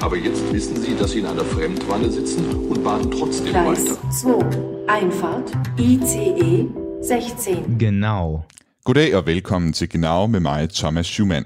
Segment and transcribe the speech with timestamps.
[0.00, 4.10] Aber jetzt wissen Sie, dass Sie in einer Fremdwanne sitzen und baden trotzdem Gleis weiter.
[4.10, 4.86] 2.
[4.86, 5.52] Einfahrt.
[5.78, 6.68] ICE
[7.02, 7.78] 16.
[7.78, 8.44] Genau.
[8.84, 11.44] Goddag og velkommen til Genau med mig, Thomas Schumann.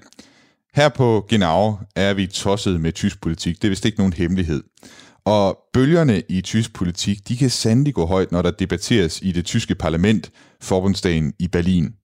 [0.75, 3.57] Her på Genau er vi tosset med tysk politik.
[3.57, 4.63] Det er vist ikke nogen hemmelighed.
[5.25, 9.45] Og bølgerne i tysk politik, de kan sandelig gå højt, når der debatteres i det
[9.45, 10.31] tyske parlament,
[10.61, 11.95] forbundsdagen i Berlin.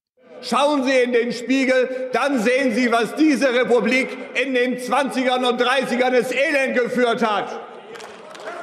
[0.42, 4.09] Schauen Sie in den Spiegel, dann sehen Sie, was diese Republik
[4.46, 7.48] in den 20ern und 30ern des Elend geführt hat.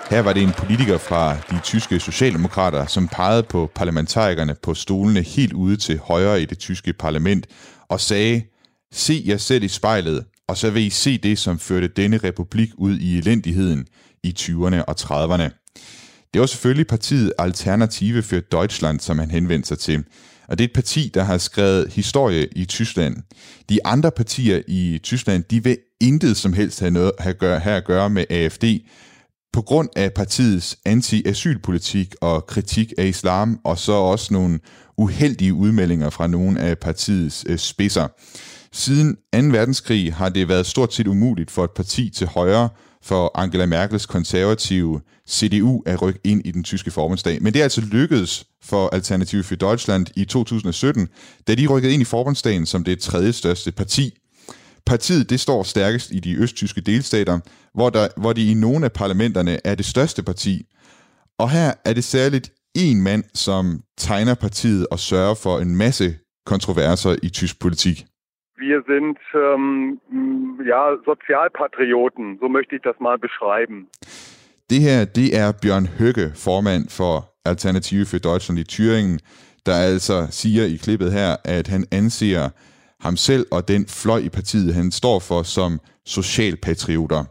[0.09, 5.21] Her var det en politiker fra de tyske socialdemokrater, som pegede på parlamentarikerne på stolene
[5.21, 7.47] helt ude til højre i det tyske parlament
[7.89, 8.41] og sagde,
[8.91, 12.69] se jer selv i spejlet, og så vil I se det, som førte denne republik
[12.77, 13.87] ud i elendigheden
[14.23, 15.49] i 20'erne og 30'erne.
[16.33, 20.03] Det var selvfølgelig partiet Alternative für Deutschland, som han henvendte sig til.
[20.47, 23.17] Og det er et parti, der har skrevet historie i Tyskland.
[23.69, 27.77] De andre partier i Tyskland, de vil intet som helst have noget have, gøre, have
[27.77, 28.63] at gøre med AFD,
[29.53, 34.59] på grund af partiets anti-asylpolitik og kritik af islam, og så også nogle
[34.97, 38.07] uheldige udmeldinger fra nogle af partiets øh, spidser.
[38.71, 39.21] Siden 2.
[39.31, 42.69] verdenskrig har det været stort set umuligt for et parti til højre
[43.05, 47.37] for Angela Merkels konservative CDU at rykke ind i den tyske forbundsdag.
[47.41, 51.07] Men det er altså lykkedes for Alternative for Deutschland i 2017,
[51.47, 54.17] da de rykkede ind i forbundsdagen som det tredje største parti.
[54.85, 57.39] Partiet det står stærkest i de østtyske delstater,
[57.73, 60.65] hvor, der, hvor de i nogle af parlamenterne er det største parti.
[61.39, 66.15] Og her er det særligt en mand, som tegner partiet og sørger for en masse
[66.45, 68.05] kontroverser i tysk politik.
[68.57, 69.99] Wir sind ähm,
[70.65, 73.87] ja Sozialpatrioten, so möchte ich das mal beschreiben.
[74.69, 79.19] Det her, det er Bjørn Høgge, formand for Alternative for Deutschland i Thüringen,
[79.65, 82.49] der altså siger i klippet her, at han anser
[82.99, 87.23] ham selv og den fløj i partiet, han står for, som socialpatrioter.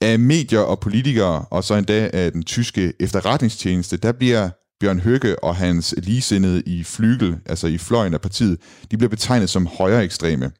[0.00, 4.50] Af medier og politikere, og så endda af den tyske efterretningstjeneste, der bliver
[4.80, 8.58] Bjørn Høgge og hans ligesindede i flygel, altså i fløjen af partiet,
[8.90, 10.50] de bliver betegnet som højere ekstreme.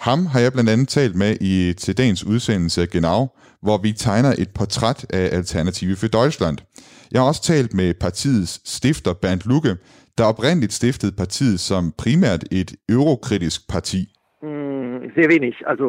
[0.00, 3.28] Ham har jeg blandt andet talt med i til dagens udsendelse af Genau,
[3.62, 6.58] hvor vi tegner et portræt af Alternative for Deutschland.
[7.12, 9.76] Jeg har også talt med partiets stifter Bernd Lucke,
[10.18, 14.00] der oprindeligt stiftede partiet som primært et eurokritisk parti.
[14.42, 15.52] Mm, sehr wenig.
[15.66, 15.86] Also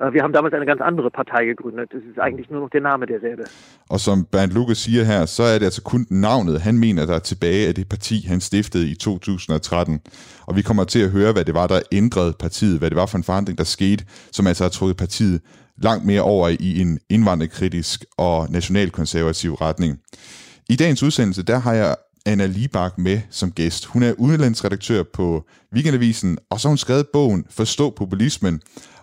[0.00, 1.92] Äh, wir haben damals eine ganz andere Partei gegründet.
[1.94, 3.44] Es ist eigentlich nur noch der Name derselbe.
[3.88, 7.14] Og som Bernd Lucke siger her, så er det altså kun navnet, han mener, der
[7.14, 10.00] er tilbage af det parti, han stiftede i 2013.
[10.46, 13.06] Og vi kommer til at høre, hvad det var, der ændrede partiet, hvad det var
[13.06, 15.40] for en forandring, der skete, som altså har trukket partiet
[15.76, 19.98] langt mere over i en indvandrerkritisk og nationalkonservativ retning.
[20.68, 23.84] I dagens udsendelse, der har jeg Anna Libak med som gæst.
[23.84, 28.60] Hun er udenlandsredaktør på Weekendavisen, og så har hun skrevet bogen Forstå populismen.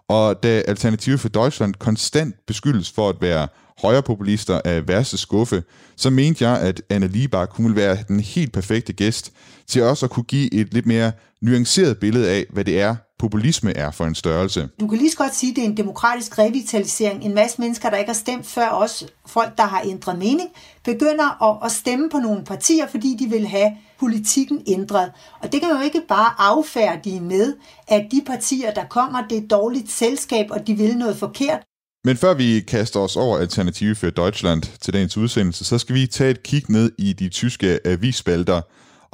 [0.08, 3.48] Og da Alternative for Deutschland konstant beskyldes for at være
[3.82, 5.64] højrepopulister af værste skuffe,
[5.96, 9.32] så mente jeg, at Anna Libak hun ville være den helt perfekte gæst
[9.68, 11.12] til også at kunne give et lidt mere
[11.42, 14.70] nuanceret billede af, hvad det er, populisme er for en størrelse.
[14.80, 17.24] Du kan lige så godt sige, at det er en demokratisk revitalisering.
[17.24, 20.50] En masse mennesker, der ikke har stemt før, også folk, der har ændret mening,
[20.84, 25.12] begynder at, at stemme på nogle partier, fordi de vil have politikken ændret.
[25.40, 27.54] Og det kan jo ikke bare affærdige med,
[27.88, 31.60] at de partier, der kommer, det er et dårligt selskab, og de vil noget forkert.
[32.06, 36.08] Men før vi kaster os over Alternative for Deutschland til dagens udsendelse, så skal vi
[36.08, 38.62] tage et kig ned i de tyske avisspalter.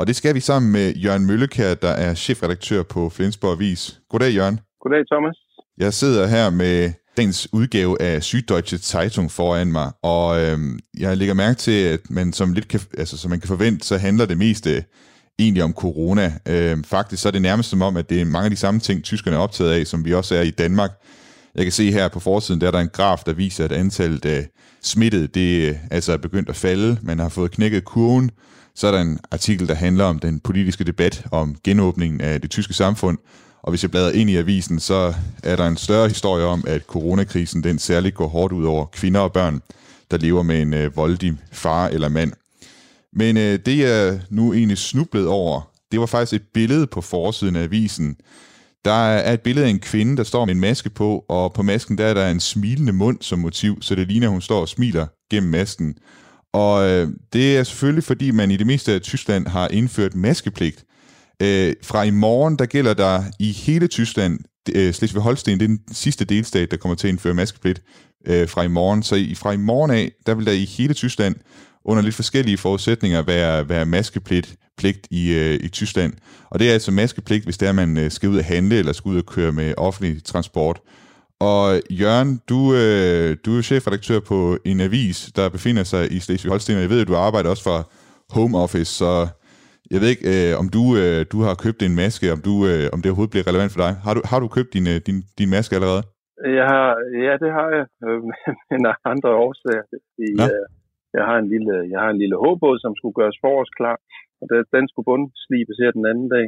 [0.02, 4.00] Og det skal vi sammen med Jørgen Møllekær, der er chefredaktør på Flensborg Avis.
[4.10, 4.60] Goddag, Jørgen.
[4.84, 5.36] Goddag, Thomas.
[5.78, 11.34] Jeg sidder her med dagens udgave af Süddeutsche Zeitung foran mig, og øhm, jeg lægger
[11.34, 14.38] mærke til, at man som, lidt kan, altså, som man kan forvente, så handler det
[14.38, 14.84] meste
[15.40, 16.34] egentlig om corona.
[16.50, 18.80] Øhm, faktisk så er det nærmest som om, at det er mange af de samme
[18.80, 20.92] ting, tyskerne er optaget af, som vi også er i Danmark.
[21.56, 24.26] Jeg kan se her på forsiden, der er der en graf, der viser, at antallet
[24.26, 24.48] af
[24.82, 26.98] smittede, det altså er begyndt at falde.
[27.02, 28.32] Man har fået knækket kurven.
[28.76, 32.52] Så er der en artikel, der handler om den politiske debat om genåbningen af det
[32.52, 33.18] tyske samfund.
[33.62, 35.14] Og hvis jeg bladrer ind i avisen, så
[35.44, 39.20] er der en større historie om, at coronakrisen den særligt går hårdt ud over kvinder
[39.20, 39.62] og børn,
[40.12, 42.32] der lever med en øh, voldig far eller mand.
[43.14, 47.56] Men øh, det jeg nu egentlig snublede over, det var faktisk et billede på forsiden
[47.56, 48.16] af avisen.
[48.86, 51.64] Der er et billede af en kvinde, der står med en maske på, og på
[51.64, 54.62] masken der er der en smilende mund som motiv, så det ligner, at hun står
[54.62, 55.96] og smiler gennem masken.
[56.54, 60.86] Og øh, det er selvfølgelig, fordi man i det meste af Tyskland har indført maskepligt.
[61.42, 64.40] Øh, fra i morgen, der gælder der i hele Tyskland,
[64.76, 67.82] øh, Slesvig-Holsten, det er den sidste delstat, der kommer til at indføre maskepligt
[68.28, 69.04] øh, fra i morgen.
[69.04, 71.36] Så i, fra i morgen af, der vil der i hele Tyskland
[71.86, 76.14] under lidt forskellige forudsætninger være, være maskepligt pligt i, øh, i Tyskland.
[76.50, 78.76] Og det er altså maskepligt, hvis det er, at man øh, skal ud og handle
[78.76, 80.80] eller skal ud og køre med offentlig transport.
[81.50, 81.64] Og
[82.02, 84.40] Jørgen, du, øh, du er chefredaktør på
[84.72, 87.78] en avis, der befinder sig i Slesvig-Holsten, og jeg ved, at du arbejder også fra
[88.36, 89.12] home office, så
[89.94, 92.86] jeg ved ikke, øh, om du, øh, du har købt en maske, om, du, øh,
[92.94, 93.94] om det overhovedet bliver relevant for dig.
[94.06, 96.04] Har du, har du købt din, øh, din, din maske allerede?
[96.60, 96.90] Jeg har,
[97.26, 98.20] ja, det har jeg, øh,
[98.72, 99.86] men af andre årsager.
[99.92, 100.66] Fordi, øh,
[101.18, 103.98] jeg har en lille, jeg har en lille håbåd, som skulle gøres forårsklar,
[104.42, 106.48] og det, den skulle bundslibes her den anden dag.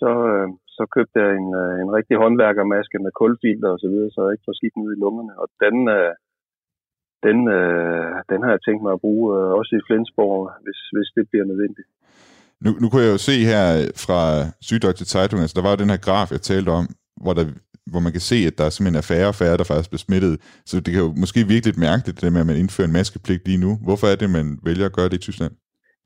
[0.00, 4.10] Så, øh, så købte jeg en, øh, en rigtig håndværkermaske med kulfilter og så videre,
[4.12, 5.32] så jeg ikke får skidt ud i lungerne.
[5.42, 6.12] Og den, øh,
[7.26, 9.26] den, øh, den har jeg tænkt mig at bruge
[9.58, 11.88] også i Flensborg, hvis, hvis det bliver nødvendigt.
[12.64, 13.64] Nu, nu kunne jeg jo se her
[14.04, 14.20] fra
[14.66, 16.86] Sygdeutsche Zeitung, altså der var jo den her graf, jeg talte om,
[17.22, 17.44] hvor, der,
[17.92, 20.34] hvor man kan se, at der simpelthen er færre og færre, der faktisk bliver smittet.
[20.68, 23.42] Så det kan jo måske virke lidt mærkeligt, det med, at man indfører en maskepligt
[23.48, 23.70] lige nu.
[23.86, 25.52] Hvorfor er det, man vælger at gøre det i Tyskland?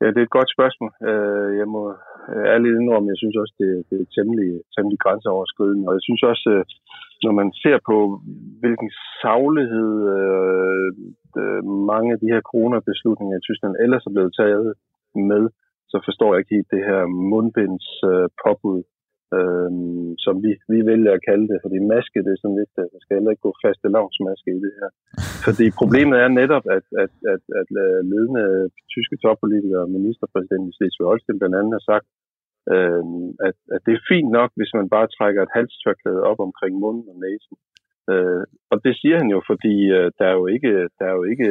[0.01, 0.91] Ja, det er et godt spørgsmål.
[1.09, 1.49] Øh,
[2.29, 5.87] Øh, jeg må ærligt indrømme, jeg synes også, det, det er temmelig, temmelig grænseoverskridende.
[5.89, 6.63] Og jeg synes også, øh,
[7.25, 7.97] når man ser på,
[8.61, 8.89] hvilken
[9.21, 10.89] savlighed øh,
[11.41, 14.69] øh, mange af de her coronabeslutninger i Tyskland ellers er blevet taget
[15.31, 15.43] med,
[15.91, 17.01] så forstår jeg ikke helt det her
[17.31, 18.79] mundbinds øh, påbud,
[19.35, 19.71] øh,
[20.25, 21.57] som vi, vi vælger at kalde det.
[21.63, 24.73] Fordi maske, det er sådan lidt, der skal heller ikke gå faste lavnsmaske i det
[24.79, 24.89] her.
[25.47, 27.67] Fordi problemet er netop, at, at, at, at
[28.11, 28.45] ledende
[28.93, 32.07] tyske toppolitikere og ministerpræsidenten i Slesvig-Holsten blandt andet har sagt,
[32.73, 33.03] øh,
[33.47, 37.05] at, at det er fint nok, hvis man bare trækker et halstørklæde op omkring munden
[37.13, 37.55] og næsen.
[38.11, 41.23] Øh, og det siger han jo, fordi øh, der er jo ikke, der er jo
[41.33, 41.49] ikke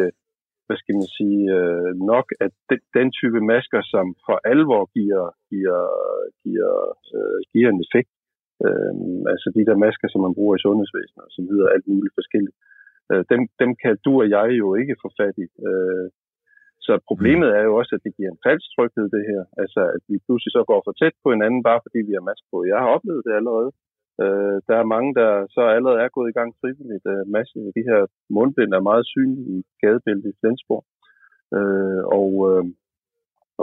[0.67, 5.25] hvad skal man sige, øh, nok at de, den type masker, som for alvor giver,
[5.51, 5.83] giver,
[6.45, 6.75] giver,
[7.17, 8.11] øh, giver en effekt,
[8.67, 8.95] øh,
[9.33, 12.57] altså de der masker, som man bruger i sundhedsvæsenet og så videre, alt muligt forskelligt,
[13.11, 15.47] øh, dem, dem kan du og jeg jo ikke få fat i.
[15.69, 16.07] Øh,
[16.87, 19.43] så problemet er jo også, at det giver en falsk tryghed, det her.
[19.63, 22.47] Altså, at vi pludselig så går for tæt på hinanden, bare fordi vi har maske
[22.53, 22.59] på.
[22.73, 23.71] Jeg har oplevet det allerede.
[24.25, 27.07] Øh, der er mange, der så allerede er gået i gang frivilligt.
[27.13, 28.01] Øh, masse af de her
[28.37, 30.85] mundbind er meget synlige i gadebilledet i Flensborg.
[31.57, 32.65] Øh, og, øh,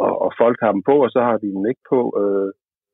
[0.04, 2.52] og, og folk har dem på, og så har de dem ikke på, øh,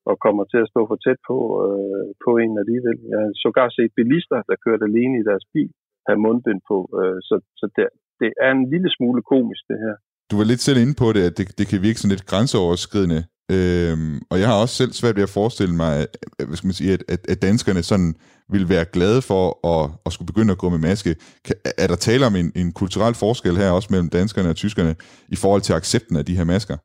[0.10, 2.98] og kommer til at stå for tæt på, øh, på en alligevel.
[3.12, 5.72] Jeg har sågar set bilister, der kørte alene i deres bil,
[6.08, 6.78] have mundbind på.
[7.00, 7.86] Øh, så så det,
[8.22, 9.96] det er en lille smule komisk, det her.
[10.30, 13.22] Du var lidt selv inde på det, at det, det kan virke sådan lidt grænseoverskridende.
[13.56, 16.12] Øhm, og jeg har også selv svært ved at forestille mig, at,
[16.48, 18.12] hvad skal man sige, at, at, at danskerne sådan
[18.54, 19.44] vil være glade for
[19.74, 21.12] at, at skulle begynde at gå med maske.
[21.46, 24.94] Kan, er der tale om en, en kulturel forskel her også mellem danskerne og tyskerne
[25.36, 26.78] i forhold til accepten af de her masker?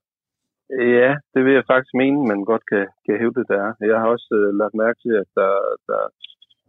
[1.01, 3.71] Ja, det vil jeg faktisk mene, man godt kan, kan hævde, det er.
[3.91, 5.53] Jeg har også øh, lagt mærke til, at der,
[5.91, 6.01] der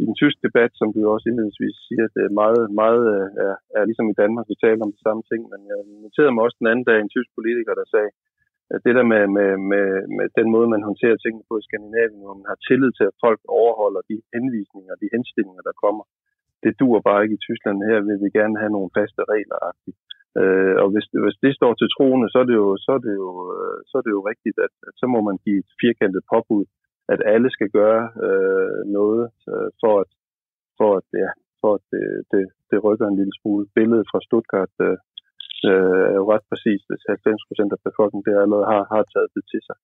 [0.01, 3.55] i den tyske debat, som du også indledningsvis siger, det er meget, meget øh, er,
[3.77, 6.59] er ligesom i Danmark, vi taler om de samme ting, men jeg noterede mig også
[6.61, 8.11] den anden dag en tysk politiker, der sagde,
[8.85, 12.37] det der med, med, med, med den måde, man håndterer tingene på i Skandinavien, hvor
[12.39, 16.03] man har tillid til, at folk overholder de henvisninger, de henstillinger, der kommer,
[16.63, 17.77] det dur bare ikke i Tyskland.
[17.89, 19.59] Her vil vi gerne have nogle faste regler.
[20.39, 23.13] Øh, og hvis, hvis det står til troende, så er det jo, så er det
[23.23, 26.23] jo, øh, så er det jo rigtigt, at, at så må man give et firkantet
[26.33, 26.65] påbud
[27.13, 30.09] at alle skal gøre øh, noget øh, for at,
[30.77, 33.65] for at, ja, for at det, det, det rykker en lille smule.
[33.75, 34.97] Billedet fra Stuttgart øh,
[35.73, 39.29] øh, er jo ret præcist, hvis 90 procent af befolkningen der allerede har, har taget
[39.35, 39.77] det til sig.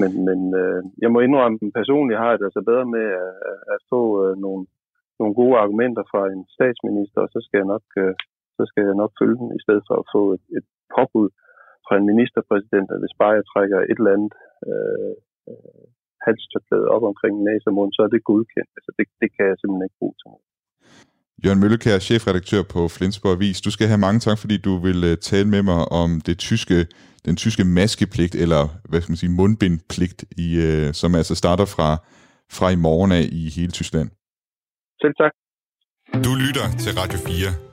[0.00, 3.32] Men, men øh, jeg må indrømme, at personligt har jeg det altså bedre med at,
[3.74, 4.62] at få øh, nogle,
[5.20, 8.14] nogle gode argumenter fra en statsminister, og så skal jeg nok, øh,
[8.58, 10.66] så skal jeg nok følge den, i stedet for at få et, et
[10.96, 11.28] påbud
[11.86, 14.34] fra en ministerpræsident, at hvis bare jeg trækker et eller andet
[14.70, 15.14] øh,
[15.50, 15.86] øh
[16.26, 18.72] halstørklæde op omkring næse og mund, så er det godkendt.
[18.78, 20.46] Altså det, det kan jeg simpelthen ikke bruge til noget.
[21.44, 23.60] Jørgen Møllekær, chefredaktør på Flensborg Avis.
[23.60, 26.86] Du skal have mange tak, fordi du vil uh, tale med mig om det tyske,
[27.24, 31.96] den tyske maskepligt, eller hvad skal man sige, mundbindpligt, i, uh, som altså starter fra,
[32.52, 34.10] fra i morgen af i hele Tyskland.
[35.02, 35.32] Selv tak.
[36.24, 37.66] Du lytter til Radio 4.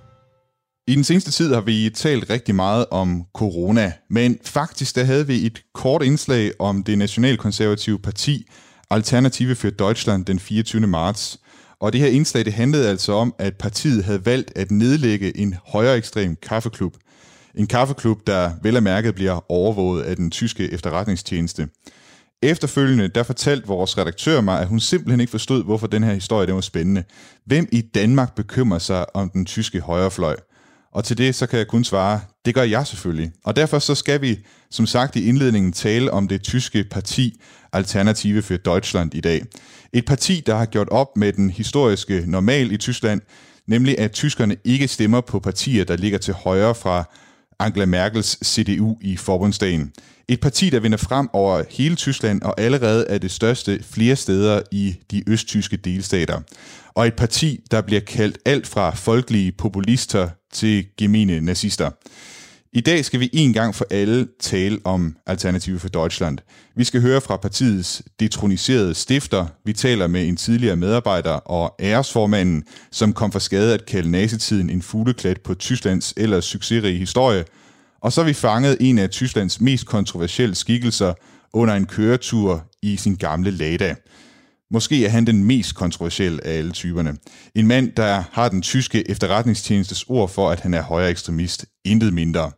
[0.87, 5.27] I den seneste tid har vi talt rigtig meget om corona, men faktisk der havde
[5.27, 8.45] vi et kort indslag om det nationalkonservative parti
[8.89, 10.87] Alternative für Deutschland den 24.
[10.87, 11.39] marts.
[11.83, 15.55] Og det her indslag det handlede altså om, at partiet havde valgt at nedlægge en
[15.65, 16.93] højere ekstrem kaffeklub.
[17.55, 21.67] En kaffeklub, der vel og mærket bliver overvåget af den tyske efterretningstjeneste.
[22.41, 26.47] Efterfølgende, der fortalte vores redaktør mig, at hun simpelthen ikke forstod, hvorfor den her historie
[26.47, 27.03] den var spændende.
[27.45, 30.35] Hvem i Danmark bekymrer sig om den tyske højrefløj?
[30.93, 33.31] Og til det, så kan jeg kun svare, det gør jeg selvfølgelig.
[33.45, 34.39] Og derfor så skal vi,
[34.71, 37.41] som sagt i indledningen, tale om det tyske parti
[37.73, 39.43] Alternative für Deutschland i dag.
[39.93, 43.21] Et parti, der har gjort op med den historiske normal i Tyskland,
[43.67, 47.03] nemlig at tyskerne ikke stemmer på partier, der ligger til højre fra
[47.59, 49.91] Angela Merkels CDU i forbundsdagen.
[50.27, 54.61] Et parti, der vinder frem over hele Tyskland og allerede er det største flere steder
[54.71, 56.41] i de østtyske delstater.
[56.93, 61.89] Og et parti, der bliver kaldt alt fra folkelige populister til gemene nazister.
[62.75, 66.37] I dag skal vi en gang for alle tale om Alternative for Deutschland.
[66.75, 69.45] Vi skal høre fra partiets detroniserede stifter.
[69.65, 74.69] Vi taler med en tidligere medarbejder og æresformanden, som kom for skade at kalde nazitiden
[74.69, 77.45] en fugleklat på Tysklands ellers succesrige historie.
[78.01, 81.13] Og så har vi fanget en af Tysklands mest kontroversielle skikkelser
[81.53, 83.95] under en køretur i sin gamle Lada.
[84.71, 87.17] Måske er han den mest kontroversielle af alle typerne.
[87.55, 91.65] En mand, der har den tyske efterretningstjenestes ord for, at han er højere ekstremist.
[91.85, 92.51] Intet mindre.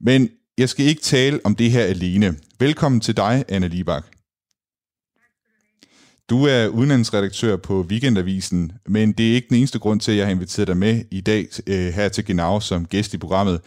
[0.00, 0.28] Men
[0.58, 2.36] jeg skal ikke tale om det her alene.
[2.58, 4.04] Velkommen til dig, Anna Libak.
[6.30, 10.26] Du er udenlandsredaktør på Weekendavisen, men det er ikke den eneste grund til, at jeg
[10.26, 13.60] har inviteret dig med i dag øh, her til Genau som gæst i programmet.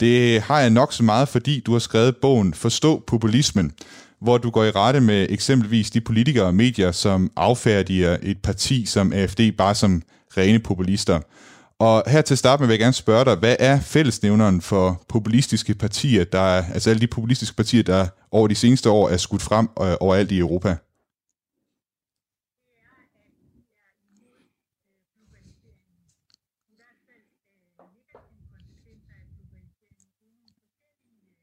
[0.00, 3.72] Det har jeg nok så meget, fordi du har skrevet bogen Forstå populismen,
[4.20, 8.86] hvor du går i rette med eksempelvis de politikere og medier, som affærdiger et parti
[8.86, 10.02] som AFD bare som
[10.36, 11.20] rene populister.
[11.78, 15.74] Og her til start med vil jeg gerne spørge dig, hvad er fællesnævneren for populistiske
[15.74, 19.42] partier, der er, altså alle de populistiske partier, der over de seneste år er skudt
[19.42, 20.76] frem øh, overalt i Europa?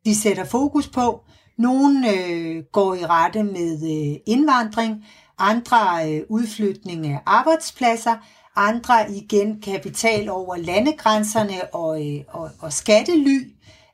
[0.05, 1.23] De sætter fokus på,
[1.57, 5.05] nogle øh, går i rette med øh, indvandring,
[5.37, 8.15] andre øh, udflytning af arbejdspladser,
[8.55, 13.51] andre igen kapital over landegrænserne og, øh, og, og skattely.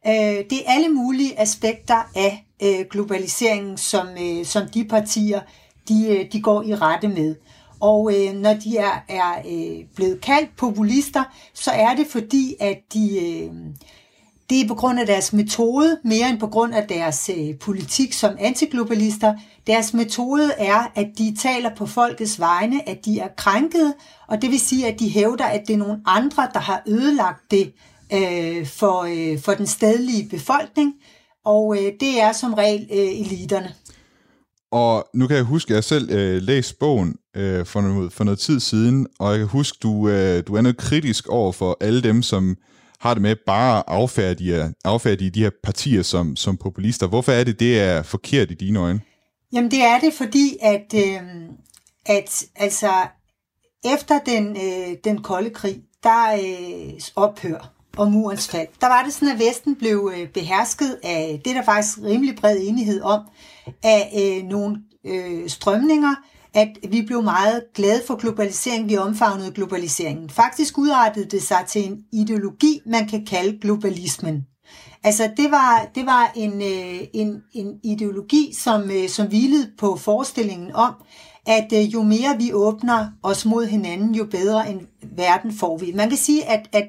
[0.07, 0.13] Øh,
[0.49, 5.41] det er alle mulige aspekter af øh, globaliseringen, som, øh, som de partier
[5.87, 7.35] de, øh, de går i rette med.
[7.79, 12.77] Og øh, når de er, er øh, blevet kaldt populister, så er det fordi, at
[12.93, 13.51] de, øh,
[14.49, 18.13] det er på grund af deres metode, mere end på grund af deres øh, politik
[18.13, 19.33] som antiglobalister.
[19.67, 23.93] Deres metode er, at de taler på folkets vegne, at de er krænkede,
[24.27, 27.51] og det vil sige, at de hævder, at det er nogle andre, der har ødelagt
[27.51, 27.73] det
[28.13, 30.93] øh, for, øh, for den stedlige befolkning,
[31.45, 33.73] og øh, det er som regel øh, eliterne.
[34.71, 38.23] Og nu kan jeg huske, at jeg selv øh, læste bogen øh, for, noget, for
[38.23, 41.77] noget tid siden, og jeg kan huske, du, øh, du er noget kritisk over for
[41.81, 42.57] alle dem, som
[43.03, 47.07] har det med bare at affærdige, affærdige de her partier som, som populister.
[47.07, 49.01] Hvorfor er det, det er forkert i dine øjne?
[49.53, 51.21] Jamen det er det, fordi at, øh,
[52.05, 52.91] at altså,
[53.85, 59.13] efter den, øh, den kolde krig, der øh, ophør og murens fald, der var det
[59.13, 63.21] sådan, at Vesten blev øh, behersket af, det der faktisk rimelig bred enighed om,
[63.83, 66.15] af øh, nogle øh, strømninger,
[66.53, 68.89] at vi blev meget glade for globalisering.
[68.89, 70.29] Vi omfavnede globaliseringen.
[70.29, 74.45] Faktisk udartede det sig til en ideologi, man kan kalde globalismen.
[75.03, 79.95] Altså det var, det var en, øh, en, en ideologi, som, øh, som hvilede på
[79.95, 80.93] forestillingen om,
[81.45, 85.91] at øh, jo mere vi åbner os mod hinanden, jo bedre en verden får vi.
[85.95, 86.87] Man kan sige, at, at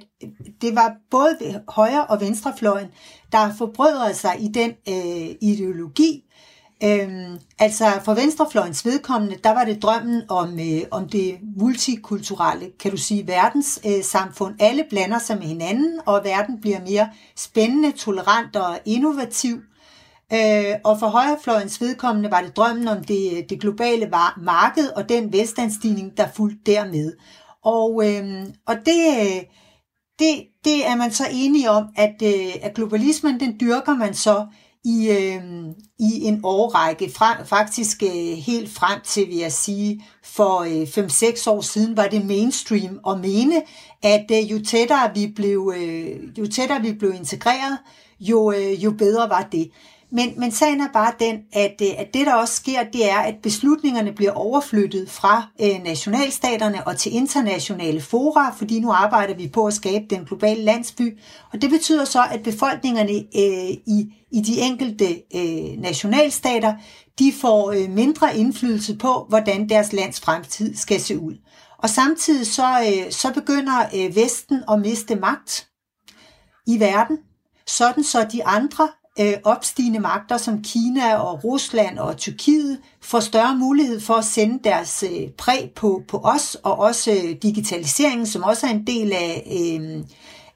[0.61, 1.37] det var både
[1.69, 2.89] højre- og venstrefløjen,
[3.33, 6.23] der forbrødrede sig i den øh, ideologi,
[6.83, 12.91] Øhm, altså for venstrefløjens vedkommende, der var det drømmen om, øh, om det multikulturelle, kan
[12.91, 14.55] du sige, verdenssamfund.
[14.63, 19.57] Øh, Alle blander sig med hinanden, og verden bliver mere spændende, tolerant og innovativ.
[20.33, 24.11] Øh, og for højrefløjens vedkommende var det drømmen om det, øh, det globale
[24.43, 27.13] marked og den velstandsstigning, der fulgte dermed.
[27.65, 29.43] Og, øh, og det, øh,
[30.19, 34.47] det, det er man så enige om, at, øh, at globalismen, den dyrker man så
[34.85, 35.43] i, øh,
[35.99, 41.51] i en årrække, frem, faktisk øh, helt frem til, vil jeg sige, for øh, 5-6
[41.51, 43.63] år siden, var det mainstream at mene,
[44.03, 47.79] at øh, jo, tættere vi blev, øh, jo tættere vi blev integreret,
[48.21, 49.71] jo, øh, jo bedre var det.
[50.17, 53.19] Men, men sagen er bare den, at, øh, at det der også sker, det er,
[53.19, 59.49] at beslutningerne bliver overflyttet fra øh, nationalstaterne og til internationale fora, fordi nu arbejder vi
[59.49, 61.19] på at skabe den globale landsby.
[61.53, 66.75] Og det betyder så, at befolkningerne øh, i, i de enkelte øh, nationalstater,
[67.19, 71.35] de får øh, mindre indflydelse på, hvordan deres lands fremtid skal se ud.
[71.79, 75.69] Og samtidig så, øh, så begynder øh, Vesten at miste magt
[76.67, 77.19] i verden,
[77.67, 78.89] sådan så de andre
[79.21, 84.65] øh, opstigende magter som Kina og Rusland og Tyrkiet får større mulighed for at sende
[84.65, 89.13] deres øh, præg på, på os, og også øh, digitaliseringen, som også er en del
[89.13, 90.05] af, øh,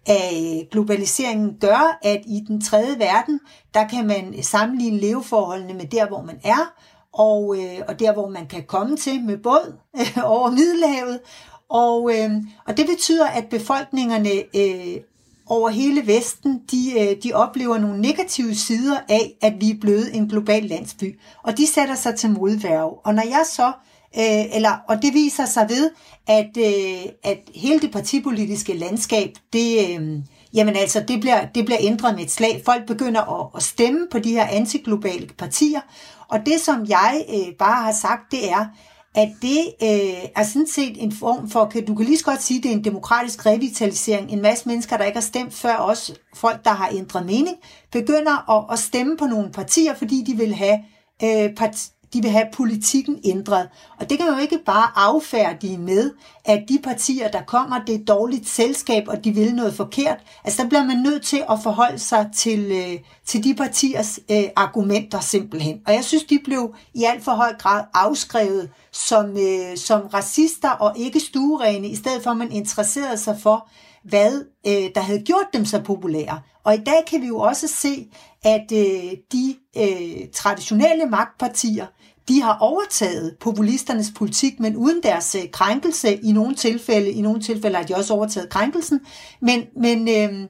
[0.06, 3.40] af globaliseringen, gør, at i den tredje verden,
[3.74, 6.74] der kan man sammenligne leveforholdene med der, hvor man er,
[7.12, 11.20] og, øh, og der, hvor man kan komme til med båd øh, over Middelhavet.
[11.68, 12.30] Og, øh,
[12.66, 15.00] og det betyder, at befolkningerne øh,
[15.46, 20.16] over hele Vesten, de, øh, de oplever nogle negative sider af, at vi er blevet
[20.16, 21.20] en global landsby.
[21.42, 23.00] Og de sætter sig til modværv.
[23.04, 23.72] Og når jeg så,
[24.16, 25.90] øh, eller, og det viser sig ved,
[26.26, 30.18] at, øh, at hele det partipolitiske landskab, det, øh,
[30.54, 32.62] jamen altså, det bliver, det bliver ændret med et slag.
[32.64, 35.80] Folk begynder at, at stemme på de her antiglobale partier.
[36.28, 38.66] Og det, som jeg øh, bare har sagt, det er,
[39.14, 42.42] at det øh, er sådan set en form for, kan, du kan lige så godt
[42.42, 44.30] sige, det er en demokratisk revitalisering.
[44.30, 47.56] En masse mennesker, der ikke har stemt før, også folk, der har ændret mening,
[47.92, 50.78] begynder at, at stemme på nogle partier, fordi de vil have
[51.22, 53.68] øh, part, de vil have politikken ændret.
[54.00, 56.10] Og det kan jo ikke bare affærdige med,
[56.44, 60.18] at de partier, der kommer, det er et dårligt selskab, og de vil noget forkert.
[60.44, 64.44] Altså der bliver man nødt til at forholde sig til, øh, til de partiers øh,
[64.56, 65.80] argumenter simpelthen.
[65.86, 70.70] Og jeg synes, de blev i alt for høj grad afskrevet som, øh, som racister
[70.70, 73.68] og ikke stuerene, i stedet for at man interesserede sig for,
[74.04, 76.40] hvad øh, der havde gjort dem så populære.
[76.64, 78.06] Og i dag kan vi jo også se,
[78.42, 81.86] at øh, de øh, traditionelle magtpartier,
[82.28, 87.10] de har overtaget populisternes politik, men uden deres øh, krænkelse i nogle tilfælde.
[87.10, 89.00] I nogle tilfælde har de også overtaget krænkelsen.
[89.40, 90.48] Men, men øh,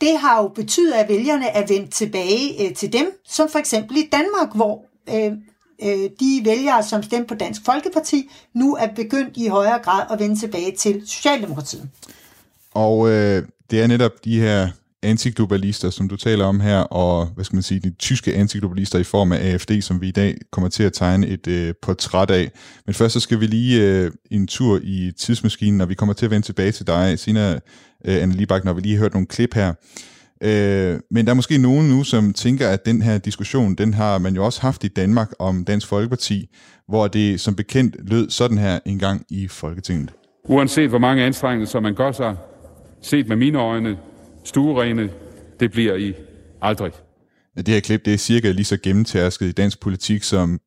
[0.00, 3.96] det har jo betydet, at vælgerne er vendt tilbage øh, til dem, som for eksempel
[3.96, 5.32] i Danmark, hvor øh,
[5.82, 10.18] øh, de vælgere, som stemte på Dansk Folkeparti, nu er begyndt i højere grad at
[10.18, 11.88] vende tilbage til Socialdemokratiet.
[12.74, 14.68] Og øh, det er netop de her
[15.02, 19.04] antiglobalister, som du taler om her, og hvad skal man sige, de tyske antiglobalister i
[19.04, 22.50] form af AFD, som vi i dag kommer til at tegne et øh, portræt af.
[22.86, 26.24] Men først så skal vi lige øh, en tur i tidsmaskinen, og vi kommer til
[26.24, 27.54] at vende tilbage til dig senere,
[28.04, 29.74] øh, Anne Libak, når vi lige har hørt nogle klip her.
[30.42, 34.18] Øh, men der er måske nogen nu, som tænker, at den her diskussion, den har
[34.18, 36.48] man jo også haft i Danmark om Dansk Folkeparti,
[36.88, 40.12] hvor det som bekendt lød sådan her en gang i Folketinget.
[40.44, 42.36] Uanset hvor mange anstrengelser man gør sig,
[43.02, 43.96] set med mine øjne,
[44.48, 45.10] stuerene,
[45.60, 46.14] det bliver I
[46.62, 46.92] aldrig.
[47.56, 50.60] Det her klip det er cirka lige så gennemtærsket i dansk politik som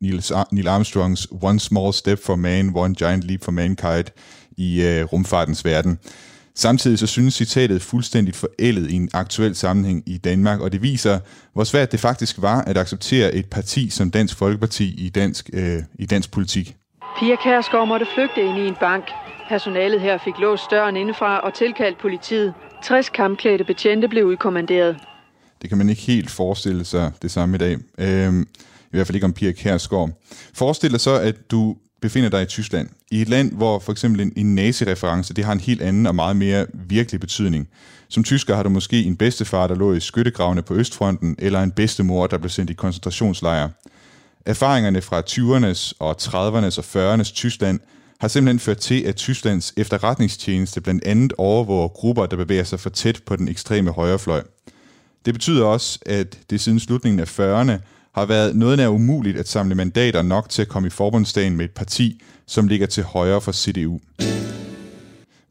[0.52, 4.06] Neil Armstrongs One Small Step for Man, One Giant Leap for Mankind
[4.58, 6.00] i uh, rumfartens verden.
[6.56, 11.20] Samtidig så synes citatet fuldstændigt forældet i en aktuel sammenhæng i Danmark, og det viser,
[11.54, 15.80] hvor svært det faktisk var at acceptere et parti som Dansk Folkeparti i dansk, øh,
[16.00, 16.76] i dansk politik.
[17.20, 19.04] Pia Kærsgaard måtte flygte ind i en bank.
[19.50, 22.54] Personalet her fik låst døren indefra og tilkaldt politiet.
[22.84, 24.98] 60 kampklædte betjente blev udkommanderet.
[25.62, 27.78] Det kan man ikke helt forestille sig det samme i dag.
[27.98, 30.10] Øhm, I hvert fald ikke om Pia Kærsgaard.
[30.54, 32.90] Forestil dig så, at du befinder dig i Tyskland.
[33.12, 36.16] I et land, hvor for eksempel en, en nazireference, det har en helt anden og
[36.16, 37.68] meget mere virkelig betydning.
[38.08, 41.72] Som tysker har du måske en bedstefar, der lå i skyttegravene på Østfronten, eller en
[41.72, 43.70] bedstemor, der blev sendt i koncentrationslejre.
[44.46, 47.80] Erfaringerne fra 20'ernes og 30'ernes og 40'ernes Tyskland
[48.22, 52.90] har simpelthen ført til, at Tysklands efterretningstjeneste blandt andet overvåger grupper, der bevæger sig for
[52.90, 54.44] tæt på den ekstreme højrefløj.
[55.26, 57.72] Det betyder også, at det siden slutningen af 40'erne
[58.16, 61.66] har været noget nær umuligt at samle mandater nok til at komme i forbundsdagen med
[61.66, 64.00] et parti, som ligger til højre for CDU.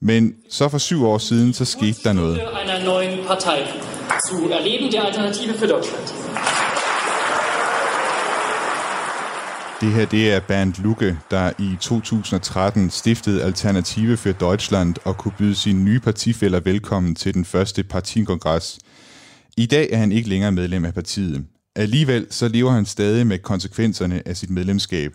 [0.00, 2.40] Men så for syv år siden, så skete der noget.
[3.26, 3.60] Partei
[4.28, 6.19] zu erleben, der Alternative für Deutschland.
[9.80, 15.32] Det her det er Bernd Lucke, der i 2013 stiftede Alternative for Deutschland og kunne
[15.38, 18.78] byde sine nye partifælder velkommen til den første partikongres.
[19.56, 21.44] I dag er han ikke længere medlem af partiet.
[21.76, 25.12] Alligevel så lever han stadig med konsekvenserne af sit medlemskab.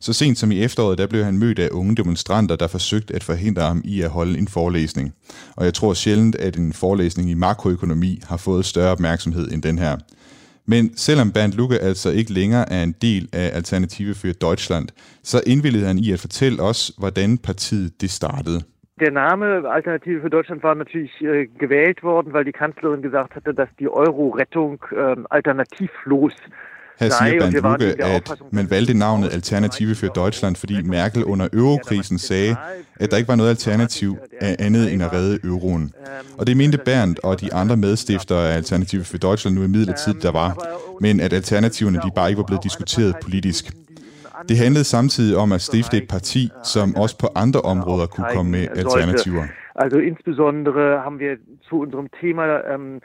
[0.00, 3.24] Så sent som i efteråret, der blev han mødt af unge demonstranter, der forsøgte at
[3.24, 5.12] forhindre ham i at holde en forelæsning.
[5.56, 9.78] Og jeg tror sjældent, at en forelæsning i makroøkonomi har fået større opmærksomhed end den
[9.78, 9.96] her.
[10.66, 14.88] Men selvom Bernd Lucke altså ikke længere er en del af Alternative für Deutschland,
[15.22, 18.60] så indvillede han i at fortælle os, hvordan partiet det startede.
[19.00, 19.46] Der Name
[19.76, 23.88] Alternative für Deutschland war natürlich äh, gewählt worden, weil die Kanzlerin gesagt hatte, dass die
[23.88, 26.36] Euro-Rettung äh, alternativlos
[27.00, 32.18] her siger Bernd Lucke, at man valgte navnet Alternative for Deutschland, fordi Merkel under eurokrisen
[32.18, 32.56] sagde,
[33.00, 35.92] at der ikke var noget alternativ af andet end at redde euroen.
[36.38, 40.14] Og det mente Bernd og de andre medstiftere af Alternative for Deutschland nu i midlertid,
[40.14, 40.50] der var,
[41.00, 43.64] men at alternativerne de bare ikke var blevet diskuteret politisk.
[44.48, 48.50] Det handlede samtidig om at stifte et parti, som også på andre områder kunne komme
[48.50, 49.44] med alternativer.
[49.74, 51.34] Also insbesondere haben wir
[51.68, 53.00] zu unserem Thema ähm,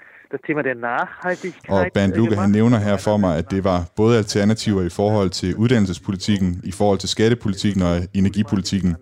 [1.70, 5.30] Og Bernd Luke, han nævner her for mig, at det var både alternativer i forhold
[5.30, 8.96] til uddannelsespolitikken, i forhold til skattepolitikken og energipolitikken.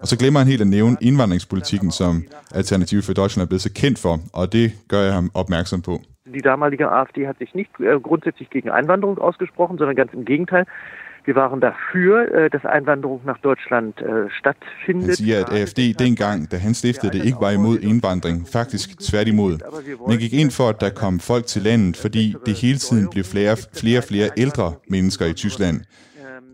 [0.00, 2.12] Og så glemmer han helt at nævne indvandringspolitikken, som
[2.54, 5.94] Alternativ for Deutschland er blevet så kendt for, og det gør jeg ham opmærksom på.
[6.36, 10.64] Die damalige AfD hat sich nicht äh, grundsätzlich gegen Einwanderung ausgesprochen, sondern ganz im Gegenteil.
[11.26, 15.08] Wir waren dafür, äh, dass Einwanderung nach Deutschland äh, stattfindet.
[15.08, 19.58] Han siger, at AFD dengang, da han stiftede det, ikke var imod indvandring, faktisk tværtimod.
[20.08, 23.24] Men gik ind for, at der kom folk til landet, fordi det hele tiden blev
[23.24, 25.80] flere flere, flere ældre mennesker i Tyskland.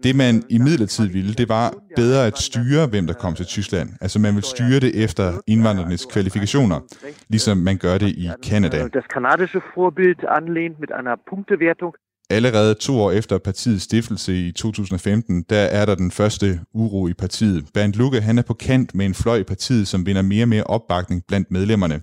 [0.03, 3.89] Det man i midlertid ville, det var bedre at styre, hvem der kom til Tyskland.
[4.01, 6.81] Altså man vil styre det efter indvandrernes kvalifikationer,
[7.29, 8.89] ligesom man gør det i Kanada.
[8.89, 11.95] Das kanadische Vorbild anlehnt mit einer Punktewertung.
[12.33, 17.14] Allerede to år efter partiets stiftelse i 2015, der er der den første uro i
[17.14, 17.64] partiet.
[17.75, 20.49] Bernd Lucke han er på kant med en fløj i partiet, som vinder mere og
[20.49, 21.99] mere opbakning blandt medlemmerne.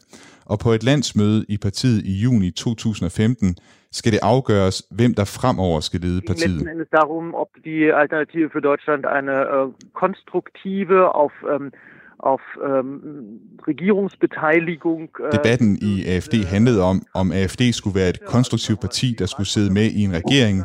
[0.46, 3.56] Og på et landsmøde i partiet i juni 2015
[3.92, 6.60] skal det afgøres, hvem der fremover skal lede partiet.
[6.60, 9.68] Det Endes darum, ob die Alternative für Deutschland eine äh, øh,
[10.04, 11.72] konstruktive auf ähm,
[12.20, 15.10] auf ähm, Regierungsbeteiligung.
[15.20, 19.48] Äh, Debatten i AFD handlede om, om AFD skulle være et konstruktivt parti, der skulle
[19.48, 20.64] sidde med i en regering,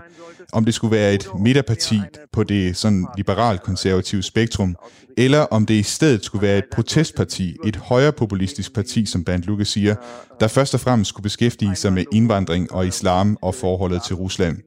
[0.52, 2.00] om det skulle være et midterparti
[2.32, 4.76] på det sådan liberal-konservative spektrum,
[5.16, 9.64] eller om det i stedet skulle være et protestparti, et højrepopulistisk parti, som Bernd Lucke
[9.64, 9.94] siger,
[10.40, 14.58] der først og fremmest skulle beskæftige sig med indvandring og islam og forholdet til Rusland.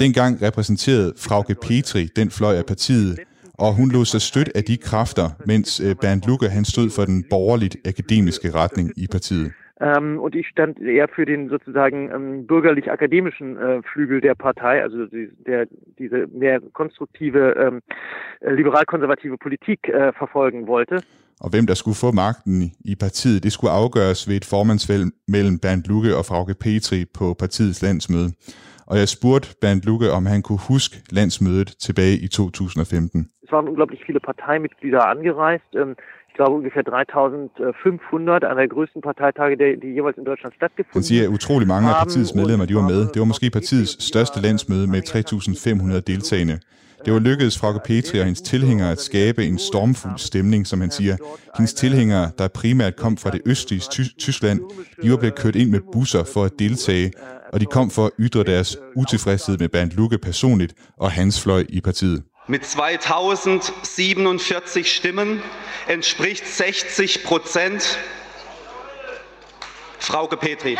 [0.00, 3.18] Dengang repræsenterede Frauke Petri den fløj af partiet,
[3.58, 7.04] og hun lod sig støtte af de kræfter, mens øh, Bernd Lucke han stod for
[7.04, 9.52] den borgerligt akademiske retning i partiet.
[9.80, 15.06] Ähm, und ich stand eher für den sozusagen ähm, bürgerlich-akademischen äh, Flügel der Partei, also
[15.06, 15.66] die, der,
[15.98, 17.80] diese mehr konstruktive, ähm,
[18.40, 20.96] liberal-konservative Politik äh, verfolgen wollte.
[21.40, 25.58] Og hvem der skulle få magten i partiet, det skulle afgøres ved et formandsvalg mellem
[25.58, 28.30] Bernd Lucke og Frauke Petri på partiets landsmøde.
[28.90, 33.28] Og jeg spurgte Bernd Lucke, om han kunne huske landsmødet tilbage i 2015.
[33.44, 35.70] Es waren unglaublich viele Parteimitglieder angereist.
[36.28, 41.22] Ich glaube ungefähr 3500, einer der größten Parteitage, die jemals in Deutschland stattgefunden Han siger,
[41.26, 43.00] at utrolig mange af partiets medlemmer de var med.
[43.12, 46.56] Det var måske partiets største landsmøde med 3.500 deltagende.
[47.04, 50.90] Det var lykkedes Frauke Petri og hendes tilhængere at skabe en stormfuld stemning, som han
[50.90, 51.16] siger.
[51.56, 54.60] Hendes tilhængere, der primært kom fra det østlige Ty- Tyskland,
[55.02, 57.12] de var blevet kørt ind med busser for at deltage,
[57.52, 61.64] og de kom for at ytre deres utilfredshed med Bernd Lucke personligt og hans fløj
[61.68, 62.22] i partiet.
[62.48, 65.40] Mit 2047 Stimmen
[65.90, 67.98] entspricht 60 Prozent
[70.00, 70.76] Frauke Petri.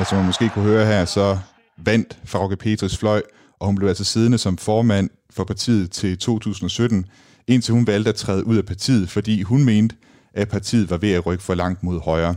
[0.00, 1.38] Og som man måske kunne høre her, så
[1.76, 3.22] vandt Frauke Petris fløj,
[3.60, 7.06] og hun blev altså siddende som formand for partiet til 2017,
[7.46, 9.96] indtil hun valgte at træde ud af partiet, fordi hun mente,
[10.36, 12.34] at partiet var ved at rykke for langt mod højre.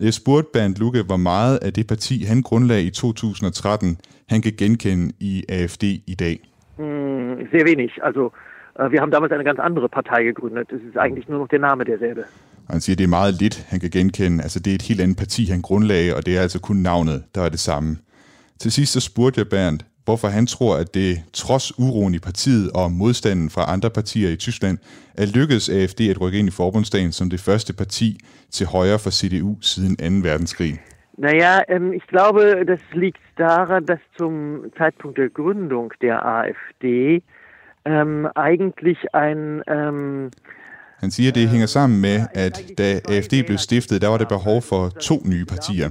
[0.00, 4.52] Jeg spurgte Bernd Lucke, hvor meget af det parti, han grundlagde i 2013, han kan
[4.58, 6.36] genkende i AFD i dag.
[6.78, 6.84] Mm,
[7.52, 7.90] sehr wenig.
[8.02, 8.22] Also
[8.78, 10.66] äh, wir haben damals eine ganz andere Partei gegründet.
[10.72, 12.24] Es ist eigentlich nur noch der Name derselbe.
[12.70, 14.42] Han siger, at det er meget lidt, han kan genkende.
[14.42, 17.24] Altså, det er et helt andet parti, han grundlagde, og det er altså kun navnet,
[17.34, 17.96] der er det samme.
[18.60, 22.66] Til sidst så spurgte jeg Bernd, hvorfor han tror, at det trods uroen i partiet
[22.80, 24.78] og modstanden fra andre partier i Tyskland,
[25.20, 28.08] er lykkedes AFD at rykke ind i forbundsdagen som det første parti
[28.50, 30.28] til højre for CDU siden 2.
[30.28, 30.72] verdenskrig.
[31.26, 32.42] Naja, ähm, ich glaube,
[32.72, 34.34] das liegt daran, dass zum
[34.78, 36.84] Zeitpunkt der Gründung der AfD
[37.92, 40.30] ähm, eigentlich ein ähm,
[40.98, 44.28] han siger, at det hænger sammen med, at da AFD blev stiftet, der var det
[44.28, 45.90] behov for to nye partier.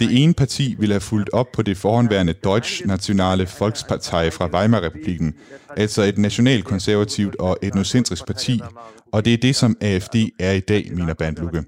[0.00, 5.34] Det ene parti ville have fulgt op på det forhåndværende Deutsch Nationale Volkspartei fra Weimar-republiken,
[5.76, 8.60] altså et nationalkonservativt og etnocentrisk parti,
[9.12, 11.64] og det er det, som AFD er i dag, mener Bandlukke.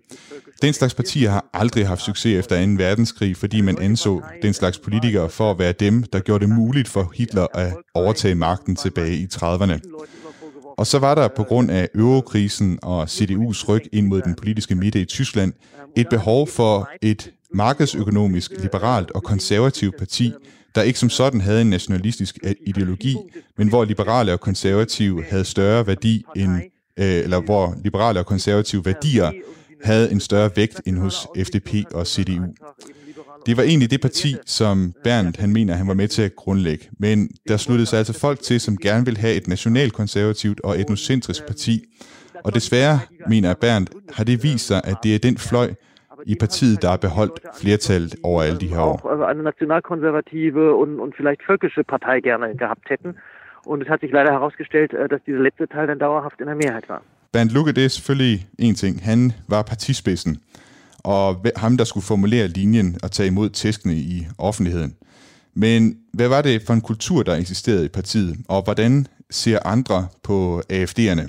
[0.62, 2.72] Den slags partier har aldrig haft succes efter 2.
[2.72, 6.88] verdenskrig, fordi man anså den slags politikere for at være dem, der gjorde det muligt
[6.88, 9.80] for Hitler at overtage magten tilbage i 30'erne.
[10.76, 14.74] Og så var der på grund af eurokrisen og CDU's ryg ind mod den politiske
[14.74, 15.52] midte i Tyskland
[15.96, 20.32] et behov for et markedsøkonomisk, liberalt og konservativt parti,
[20.74, 23.16] der ikke som sådan havde en nationalistisk ideologi,
[23.58, 26.56] men hvor liberale og konservative havde større værdi end,
[26.96, 29.32] øh, eller hvor liberale og konservative værdier
[29.84, 32.44] havde en større vægt end hos FDP og CDU.
[33.46, 36.88] Det var egentlig det parti, som Bernd han mener, han var med til at grundlægge.
[36.98, 41.46] Men der sluttede sig altså folk til, som gerne vil have et nationalkonservativt og etnocentrisk
[41.46, 41.84] parti.
[42.44, 45.68] Og desværre, mener Bernd, har det vist sig, at det er den fløj
[46.26, 48.96] i partiet, der har beholdt flertallet over alle de her år.
[48.96, 53.14] Auch also eine nationalkonservative und, und vielleicht völkische Partei gerne gehabt hätten.
[53.66, 56.54] und es hat sich leider herausgestellt, äh, dass dieser letzte Teil dann dauerhaft in der
[56.54, 57.02] Mehrheit war.
[57.32, 59.04] Bernd Lucke, det er selvfølgelig en ting.
[59.04, 60.38] Han var partispidsen,
[61.06, 64.94] og ham, der skulle formulere linjen og tage imod tæskene i offentligheden.
[65.54, 70.06] Men hvad var det for en kultur, der eksisterede i partiet, og hvordan ser andre
[70.22, 71.28] på AFD'erne?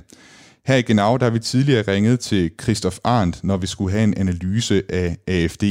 [0.66, 4.04] Her i Genau, der har vi tidligere ringet til Christoph Arndt, når vi skulle have
[4.04, 5.64] en analyse af AFD.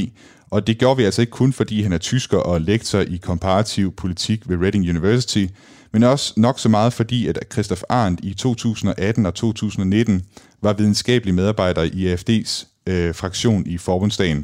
[0.49, 3.95] Og det gjorde vi altså ikke kun, fordi han er tysker og lektor i komparativ
[3.95, 5.45] politik ved Reading University,
[5.93, 10.21] men også nok så meget fordi, at Christoph Arndt i 2018 og 2019
[10.61, 14.41] var videnskabelig medarbejder i AFD's øh, fraktion i forbundsdagen.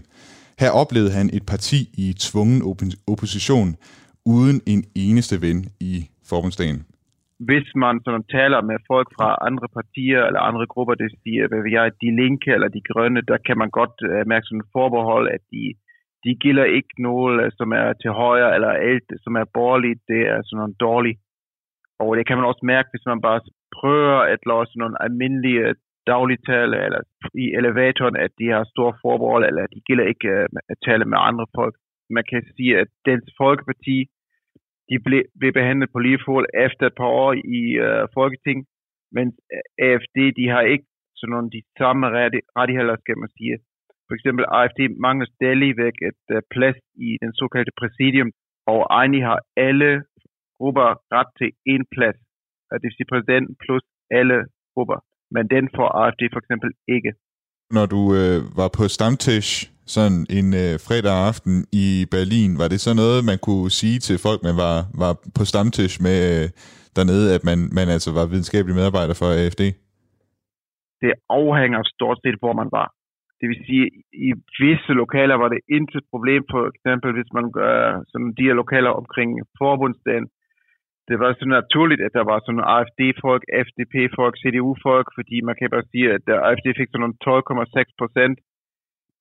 [0.61, 2.57] Her oplevede han et parti i tvungen
[3.13, 3.69] opposition
[4.25, 5.59] uden en eneste ven
[5.91, 5.93] i
[6.29, 6.79] forbundsdagen.
[7.49, 11.61] Hvis man sådan taler med folk fra andre partier eller andre grupper, det siger, hvad
[11.67, 11.71] vi
[12.03, 15.43] de linke eller de grønne, der kan man godt øh, mærke sådan et forbehold, at
[15.53, 15.63] de,
[16.23, 20.21] de gælder ikke noget, øh, som er til højre eller alt, som er borgerligt, det
[20.33, 21.19] er sådan noget dårligt.
[21.99, 23.41] Og det kan man også mærke, hvis man bare
[23.79, 25.75] prøver at lave sådan nogle almindelige
[26.11, 27.01] dagligtale eller
[27.43, 31.17] i elevatoren, at de har store forbehold, eller de gælder ikke uh, at tale med
[31.29, 31.75] andre folk.
[32.09, 33.97] Man kan sige, at Dansk Folkeparti,
[34.89, 38.59] de blev, blev behandlet på lige fod efter et par år i uh, Folketing,
[39.15, 40.85] men øh, AFD, de har ikke
[41.15, 42.05] sådan nogle de samme
[42.57, 43.55] rettigheder, skal man sige.
[44.07, 48.31] For eksempel AFD mangler stadigvæk et uh, plads i den såkaldte præsidium,
[48.71, 49.91] og egentlig har alle
[50.57, 52.19] grupper ret til en plads.
[52.71, 53.83] Det vil sige præsidenten plus
[54.19, 54.37] alle
[54.73, 54.99] grupper
[55.35, 57.11] men den får AFD for eksempel ikke.
[57.77, 59.51] Når du øh, var på stamtisch
[59.95, 61.55] sådan en øh, fredag aften
[61.85, 65.43] i Berlin, var det så noget, man kunne sige til folk, man var, var på
[65.51, 66.45] stamtisch med øh,
[66.97, 69.63] dernede, at man, man altså var videnskabelig medarbejder for AFD?
[71.03, 72.87] Det afhænger stort set, hvor man var.
[73.39, 73.85] Det vil sige,
[74.27, 77.75] i visse lokaler var det intet problem, for eksempel hvis man gør
[78.11, 79.29] sådan de her lokaler omkring
[79.61, 80.27] forbundsdagen,
[81.07, 85.89] det var så naturligt, at der var sådan AFD-folk, FDP-folk, CDU-folk, fordi man kan bare
[85.91, 88.37] sige, at der AFD fik sådan 12,6 procent.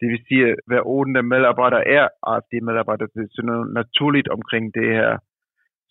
[0.01, 1.23] Det vil sige, at hver 8.
[1.23, 3.07] medarbejder er AFD-medarbejder.
[3.15, 5.11] Det er sådan naturligt omkring det her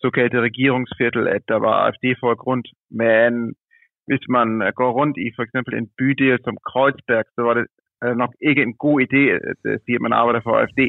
[0.02, 2.68] såkaldte regeringsviertel, at der var AFD-folk rundt.
[3.02, 3.32] Men
[4.08, 4.48] hvis man
[4.80, 7.66] går rundt i for eksempel en bydel som Kreuzberg, så var det
[8.22, 10.80] nok ikke en god idé at sige, at man arbejder for AFD.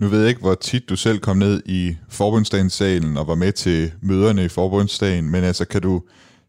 [0.00, 1.82] Nu ved jeg ikke, hvor tit du selv kom ned i
[2.20, 3.80] forbundsdagssalen og var med til
[4.10, 5.94] møderne i forbundsdagen, men altså kan du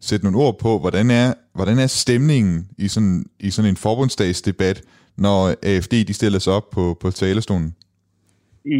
[0.08, 1.28] sætte nogle ord på, hvordan er,
[1.58, 2.56] hvordan er stemningen
[2.86, 4.78] i sådan, i sådan en forbundsdagsdebat,
[5.26, 7.70] når AFD de stiller sig op på, på talestolen?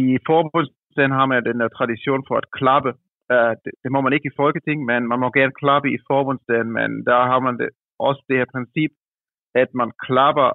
[0.00, 2.90] I forbundsdagen har man den der tradition for at klappe.
[3.34, 6.70] Uh, det, det må man ikke i Folketing, men man må gerne klappe i forbundsdagen,
[6.78, 7.68] men der har man det,
[8.08, 8.92] også det her princip,
[9.62, 10.48] at man klapper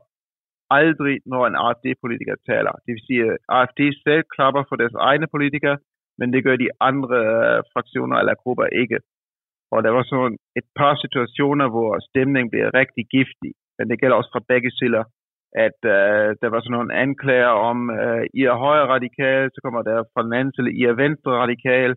[0.80, 2.74] aldrig, når en AFD-politiker taler.
[2.86, 5.78] Det vil sige, at AFD selv klapper for deres egne politikere,
[6.20, 9.00] men det gør de andre øh, fraktioner eller grupper ikke.
[9.74, 14.16] Og der var sådan et par situationer, hvor stemningen blev rigtig giftig, men det gælder
[14.18, 15.04] også fra begge sider,
[15.68, 19.82] at uh, der var sådan nogle anklager om, uh, I er højre radikal, så kommer
[19.90, 21.92] der fra den anden side, I er venstre radikal,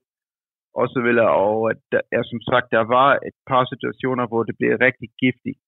[0.81, 1.31] og så videre.
[1.45, 5.59] Og der, ja, som sagt, der var et par situationer, hvor det blev rigtig giftigt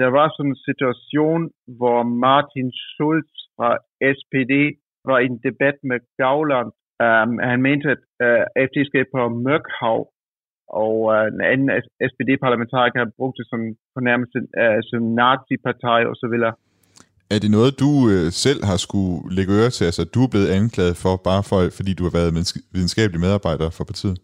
[0.00, 1.42] der var sådan en situation,
[1.78, 3.70] hvor Martin Schulz fra
[4.18, 4.54] SPD
[5.08, 6.70] var i en debat med Gauland.
[7.04, 10.00] Um, han mente, at uh, AFD skal på Mørkhav,
[10.82, 11.68] og uh, en anden
[12.10, 13.60] SPD-parlamentariker brugte det som
[13.96, 16.54] fornærmelse uh, som nazi-parti og så videre.
[17.34, 19.84] Er det noget, du uh, selv har skulle lægge øre til?
[19.90, 22.30] Altså, du er blevet anklaget for, bare for, fordi du har været
[22.76, 24.16] videnskabelig medarbejder for partiet?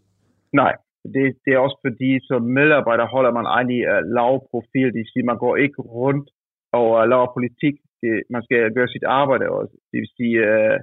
[0.62, 0.72] Nej,
[1.14, 4.88] det, det er også fordi, som medarbejder holder man egentlig uh, lav profil.
[4.92, 6.28] Det vil sige, man går ikke rundt
[6.78, 7.74] og uh, laver politik.
[8.02, 9.74] Det, man skal gøre sit arbejde også.
[9.90, 10.76] Det vil sige, uh,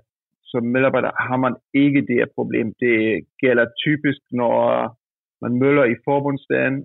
[0.52, 2.68] som medarbejder har man ikke det her problem.
[2.86, 2.98] Det
[3.44, 4.90] gælder typisk, når øh,
[5.44, 6.76] man møller i forbundsdagen,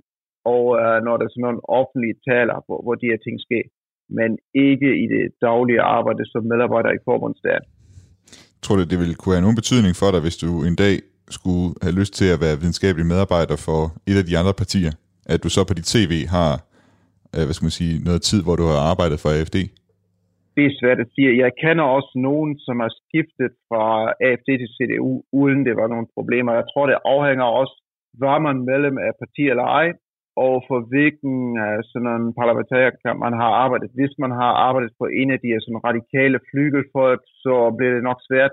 [0.54, 3.64] og uh, når der er sådan nogle offentlige taler, hvor, hvor de her ting sker.
[4.18, 4.30] Men
[4.68, 7.64] ikke i det daglige arbejde som medarbejder i forbundsdagen.
[8.62, 10.94] Tror du, det ville kunne have nogen betydning for dig, hvis du en dag
[11.28, 13.80] skulle have lyst til at være videnskabelig medarbejder for
[14.10, 14.92] et af de andre partier,
[15.32, 16.52] at du så på dit CV har,
[17.34, 19.58] øh, hvad skal man sige, noget tid, hvor du har arbejdet for AFD?
[20.56, 21.42] Det er svært at sige.
[21.44, 23.84] Jeg kender også nogen, som har skiftet fra
[24.26, 26.52] AFD til CDU, uden det var nogle problemer.
[26.60, 27.74] Jeg tror, det afhænger også,
[28.24, 29.88] var man medlem af parti eller ej,
[30.46, 33.90] og for hvilken uh, sådan en parlamentariker man har arbejdet.
[33.98, 38.20] Hvis man har arbejdet på en af de sådan radikale flygelfolk, så bliver det nok
[38.28, 38.52] svært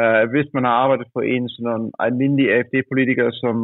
[0.00, 3.56] Uh, hvis man har arbejdet for en sådan en almindelig AFD-politiker, som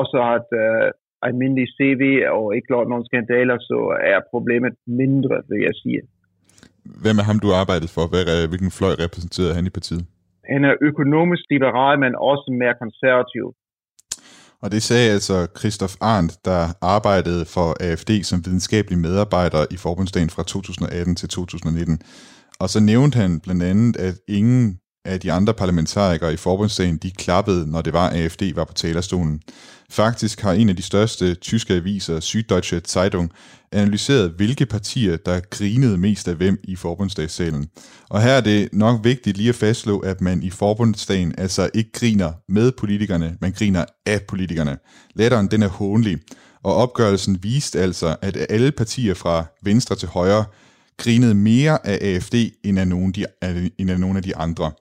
[0.00, 0.88] også har et uh,
[1.28, 2.02] almindeligt CV
[2.36, 3.78] og ikke gjort nogen skandaler, så
[4.12, 6.00] er problemet mindre, vil jeg sige.
[7.02, 8.04] Hvem er ham, du arbejdet for?
[8.10, 10.04] Hvad, hvilken fløj repræsenterer han i partiet?
[10.52, 13.44] Han er økonomisk liberal, men også mere konservativ.
[14.62, 16.62] Og det sagde altså Christoph Arndt, der
[16.94, 21.98] arbejdede for AFD som videnskabelig medarbejder i forbundsdagen fra 2018 til 2019.
[22.62, 27.10] Og så nævnte han blandt andet, at ingen af de andre parlamentarikere i forbundsdagen, de
[27.10, 29.40] klappede, når det var AFD var på talerstolen.
[29.90, 33.30] Faktisk har en af de største tyske aviser, Süddeutsche Zeitung,
[33.72, 37.68] analyseret, hvilke partier, der grinede mest af hvem i forbundsdagssalen.
[38.10, 41.92] Og her er det nok vigtigt lige at fastslå, at man i forbundsdagen altså ikke
[41.92, 44.78] griner med politikerne, man griner af politikerne.
[45.14, 46.18] Latteren, den er hånlig,
[46.62, 50.44] og opgørelsen viste altså, at alle partier fra venstre til højre
[50.96, 53.26] grinede mere af AFD end af nogle, de,
[53.78, 54.72] end af nogle af de andre.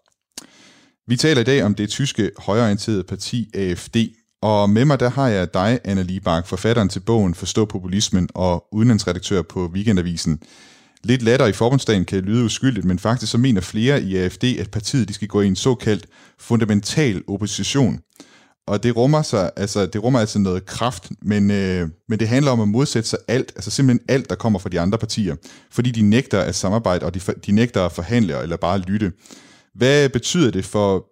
[1.07, 3.97] Vi taler i dag om det tyske højorienterede parti AFD,
[4.41, 8.65] og med mig der har jeg dig, Anna Libak, forfatteren til bogen Forstå populismen og
[8.71, 10.39] udenlandsredaktør på Weekendavisen.
[11.03, 14.71] Lidt latter i forbundsdagen kan lyde uskyldigt, men faktisk så mener flere i AFD, at
[14.71, 16.05] partiet de skal gå i en såkaldt
[16.39, 17.99] fundamental opposition.
[18.67, 22.51] Og det rummer, sig, altså, det rummer altså noget kraft, men, øh, men det handler
[22.51, 25.35] om at modsætte sig alt, altså simpelthen alt, der kommer fra de andre partier,
[25.71, 29.11] fordi de nægter at samarbejde, og de, de nægter at forhandle eller bare lytte.
[29.75, 31.05] Hvad betyder det for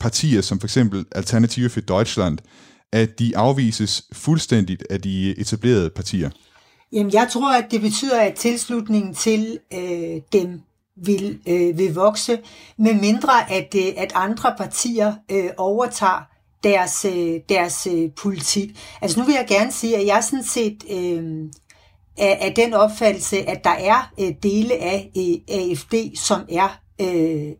[0.00, 2.38] partier som for eksempel Alternative for Deutschland,
[2.92, 6.30] at de afvises fuldstændigt af de etablerede partier?
[6.92, 10.60] Jamen, jeg tror, at det betyder, at tilslutningen til øh, dem
[10.96, 12.38] vil, øh, vil vokse,
[12.78, 16.28] med mindre at, øh, at andre partier øh, overtager
[16.64, 18.78] deres, øh, deres øh, politik.
[19.02, 21.50] Altså nu vil jeg gerne sige, at jeg sådan set øh,
[22.18, 27.52] er, er den opfattelse, at der er øh, dele af øh, AFD, som er øh,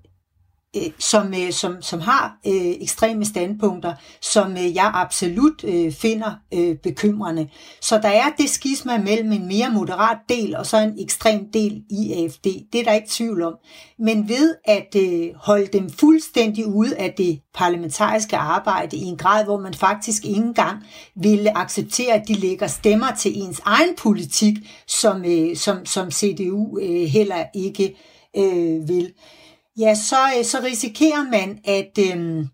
[0.77, 6.31] øh, som, øh, som, som har øh, ekstreme standpunkter, som øh, jeg absolut øh, finder
[6.55, 7.49] øh, bekymrende.
[7.81, 11.83] Så der er det skisma mellem en mere moderat del og så en ekstrem del
[11.91, 12.47] i AFD.
[12.73, 13.55] Det er der ikke tvivl om.
[13.99, 19.45] Men ved at øh, holde dem fuldstændig ude af det parlamentariske arbejde i en grad,
[19.45, 20.79] hvor man faktisk ikke engang
[21.17, 24.55] ville acceptere, at de lægger stemmer til ens egen politik,
[24.89, 27.97] som, øh, som, som CDU øh, heller ikke
[28.37, 29.13] øh, vil
[29.79, 32.47] ja, så, øh, så risikerer man, at, øh,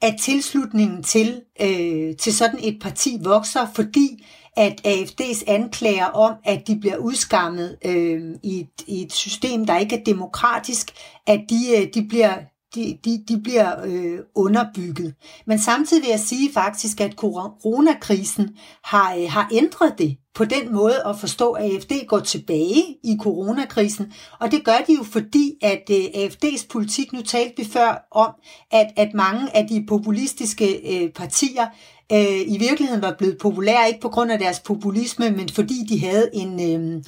[0.00, 6.66] at tilslutningen til, øh, til sådan et parti vokser, fordi at AFD's anklager om, at
[6.66, 10.90] de bliver udskammet øh, i, et, i et system, der ikke er demokratisk,
[11.26, 12.34] at de, øh, de bliver
[12.74, 15.14] de, de, de bliver øh, underbygget.
[15.46, 18.50] Men samtidig vil jeg sige faktisk, at coronakrisen
[18.84, 23.16] har, øh, har ændret det på den måde at forstå, at AFD går tilbage i
[23.20, 24.12] coronakrisen.
[24.40, 28.30] Og det gør de jo fordi, at øh, AFD's politik, nu talte vi før om,
[28.70, 31.66] at, at mange af de populistiske øh, partier
[32.12, 36.00] øh, i virkeligheden var blevet populære, ikke på grund af deres populisme, men fordi de
[36.00, 36.60] havde en...
[36.60, 37.02] Øh,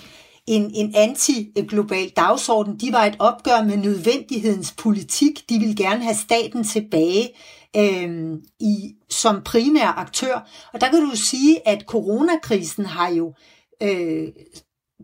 [0.46, 2.76] en, en anti-global dagsorden.
[2.80, 5.48] De var et opgør med nødvendighedens politik.
[5.48, 7.28] De ville gerne have staten tilbage
[7.76, 10.48] øh, i, som primær aktør.
[10.72, 13.34] Og der kan du sige, at coronakrisen har jo
[13.82, 14.28] øh,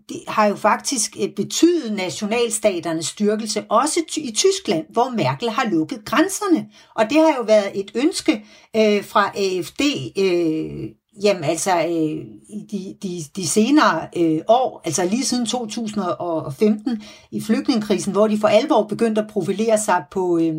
[0.09, 6.05] det har jo faktisk øh, betydet nationalstaternes styrkelse, også i Tyskland, hvor Merkel har lukket
[6.05, 6.68] grænserne.
[6.94, 8.33] Og det har jo været et ønske
[8.76, 9.81] øh, fra AFD
[10.18, 12.24] øh, Jamen altså, øh,
[12.70, 18.48] de, de, de senere øh, år, altså lige siden 2015 i flygtningekrisen, hvor de for
[18.48, 20.54] alvor begyndte at profilere sig på, øh,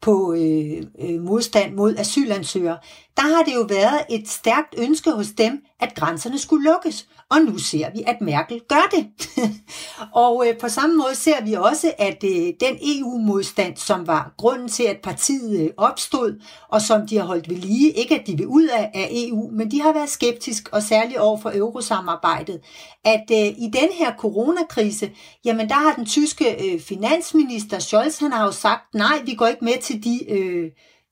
[0.00, 2.78] på øh, øh, modstand mod asylansøgere,
[3.16, 7.08] der har det jo været et stærkt ønske hos dem, at grænserne skulle lukkes.
[7.30, 9.06] Og nu ser vi, at Merkel gør det.
[10.24, 14.68] og øh, på samme måde ser vi også, at øh, den EU-modstand, som var grunden
[14.68, 18.36] til, at partiet øh, opstod, og som de har holdt ved lige, ikke at de
[18.36, 22.60] vil ud af, af EU, men de har været skeptisk, og særligt over for eurosamarbejdet,
[23.04, 25.10] at øh, i den her coronakrise,
[25.44, 29.46] jamen der har den tyske øh, finansminister Scholz, han har jo sagt, nej, vi går
[29.46, 30.30] ikke med til de...
[30.30, 30.70] Øh,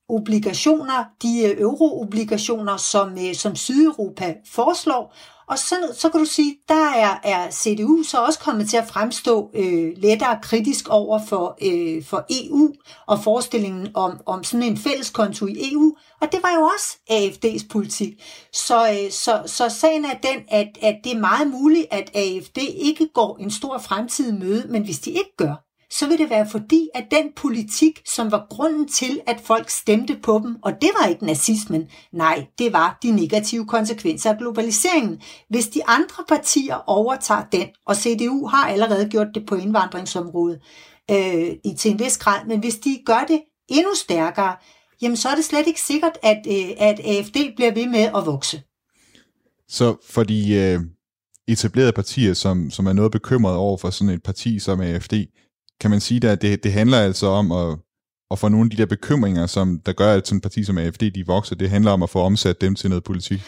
[0.09, 5.15] obligationer, de øh, euroobligationer, som, øh, som Sydeuropa foreslår.
[5.53, 8.89] Og så, så kan du sige, der er, er CDU så også kommet til at
[8.89, 12.73] fremstå øh, lettere kritisk over for, øh, for EU
[13.07, 15.97] og forestillingen om, om sådan en fælleskonto i EU.
[16.21, 18.23] Og det var jo også AFD's politik.
[18.53, 22.59] Så, øh, så, så sagen er den, at, at det er meget muligt, at AFD
[22.75, 26.49] ikke går en stor fremtid møde, men hvis de ikke gør, så vil det være
[26.51, 30.91] fordi, at den politik, som var grunden til, at folk stemte på dem, og det
[31.01, 35.23] var ikke nazismen, nej, det var de negative konsekvenser af globaliseringen.
[35.49, 40.61] Hvis de andre partier overtager den, og CDU har allerede gjort det på indvandringsområdet
[41.11, 44.57] øh, i til en vis grad, men hvis de gør det endnu stærkere,
[45.03, 48.27] jamen så er det slet ikke sikkert, at, øh, at AFD bliver ved med at
[48.27, 48.63] vokse.
[49.69, 50.81] Så for de øh,
[51.49, 55.13] etablerede partier, som, som er noget bekymret over for sådan et parti som AFD,
[55.83, 57.79] kan man sige, at det, det handler altså om at,
[58.31, 60.79] at få nogle af de der bekymringer, som der gør, at sådan et parti som
[60.79, 63.41] AFD, de vokser, det handler om at få omsat dem til noget politik?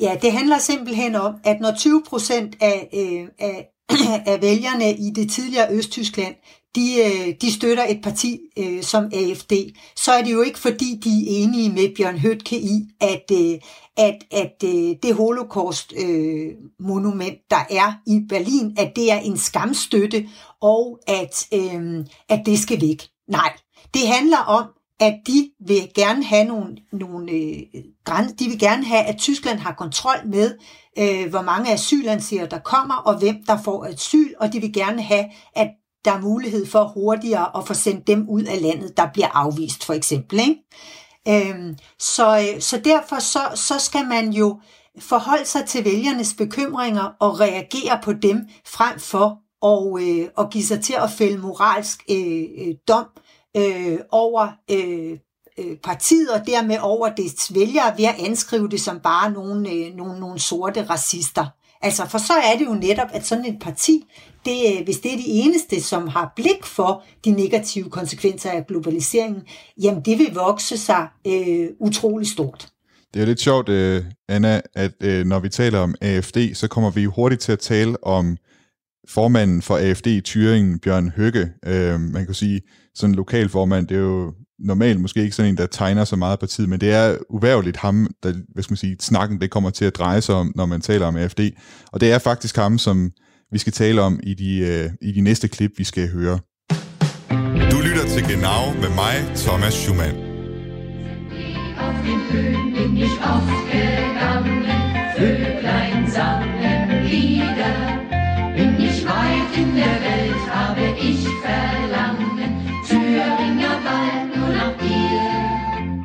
[0.00, 3.68] Ja, det handler simpelthen om, at når 20 procent af, øh, af,
[4.32, 6.34] af vælgerne i det tidligere Østtyskland,
[6.74, 9.52] de, øh, de støtter et parti øh, som AFD,
[9.96, 13.58] så er det jo ikke fordi, de er enige med Bjørn Høtke i, at, øh,
[13.96, 20.28] at, at øh, det holocaust-monument, øh, der er i Berlin, at det er en skamstøtte,
[20.62, 23.08] og at, øh, at det skal væk.
[23.28, 23.52] Nej,
[23.94, 24.64] det handler om,
[25.00, 27.62] at de vil gerne have nogle, nogle øh,
[28.04, 30.54] grænser, de vil gerne have, at Tyskland har kontrol med,
[30.98, 35.02] øh, hvor mange asylansøgere der kommer, og hvem der får asyl, og de vil gerne
[35.02, 35.24] have,
[35.56, 35.70] at
[36.04, 39.84] der er mulighed for hurtigere at få sendt dem ud af landet, der bliver afvist,
[39.84, 40.40] for eksempel.
[40.40, 41.50] Ikke?
[41.50, 44.60] Øhm, så, øh, så derfor så, så skal man jo
[44.98, 50.64] forholde sig til vælgernes bekymringer og reagere på dem, frem for og, øh, og give
[50.64, 53.06] sig til at fælde moralsk øh, øh, dom
[53.56, 55.18] øh, over øh,
[55.58, 59.94] øh, partiet og dermed over dets vælgere ved at anskrive det som bare nogle, øh,
[59.96, 61.46] nogle, nogle sorte racister.
[61.82, 64.04] Altså, for så er det jo netop, at sådan et parti,
[64.44, 68.66] det, øh, hvis det er de eneste, som har blik for de negative konsekvenser af
[68.66, 69.42] globaliseringen,
[69.82, 72.68] jamen det vil vokse sig øh, utrolig stort.
[73.14, 77.04] Det er lidt sjovt, øh, Anna, at når vi taler om AFD, så kommer vi
[77.04, 78.36] hurtigt til at tale om
[79.08, 81.52] formanden for AFD i Thüringen, Bjørn Høgge.
[81.66, 82.60] Øh, man kan sige,
[82.94, 86.16] sådan en lokal formand, det er jo normalt måske ikke sådan en, der tegner så
[86.16, 89.70] meget partiet, men det er uværligt ham, der, hvad skal man sige, snakken det kommer
[89.70, 91.40] til at dreje sig om, når man taler om AFD.
[91.92, 93.10] Og det er faktisk ham, som
[93.52, 96.38] vi skal tale om i de, øh, i de næste klip, vi skal høre.
[97.70, 100.32] Du lytter til Genau med mig, Thomas Schumann.
[101.78, 104.64] Auf den Höhen bin ich aufgegangen,
[105.18, 108.01] Vöglein sangen Lieder.
[109.62, 112.38] Der Welt, habe ich verlangen,
[112.88, 116.04] Thüringer Wald nur nach dir.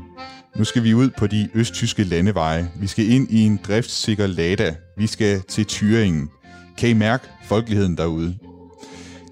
[0.55, 2.71] Nu skal vi ud på de østtyske landeveje.
[2.75, 4.75] Vi skal ind i en driftssikker Lada.
[4.97, 6.27] Vi skal til Thüringen.
[6.77, 8.37] Kan I mærke folkeligheden derude?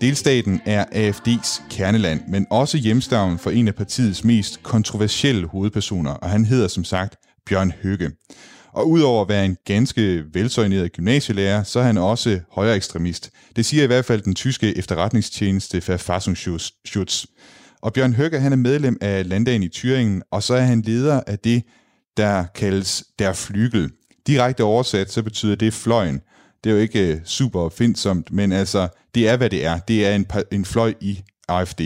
[0.02, 6.30] Delstaten er AFD's kerneland, men også hjemstavn for en af partiets mest kontroversielle hovedpersoner, og
[6.30, 7.16] han hedder som sagt
[7.50, 8.12] Bjørn Høgge.
[8.76, 13.32] Og udover at være en ganske velsøgneret gymnasielærer, så er han også højere ekstremist.
[13.56, 17.26] Det siger i hvert fald den tyske efterretningstjeneste Verfassungsschutz.
[17.82, 21.22] Og Bjørn Høgge han er medlem af landdagen i Thüringen, og så er han leder
[21.28, 21.64] af det,
[22.18, 23.92] der kaldes Der Flygel.
[24.28, 26.22] Direkte oversat, så betyder det fløjen.
[26.64, 29.80] Det er jo ikke øh, super opfindsomt, men altså, det er, hvad det er.
[29.80, 31.82] Det er en, en fløj i AFD.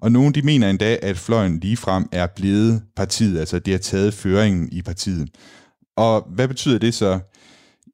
[0.00, 4.14] Og nogen de mener endda, at fløjen ligefrem er blevet partiet, altså det har taget
[4.14, 5.28] føringen i partiet.
[5.98, 7.18] Og hvad betyder det så?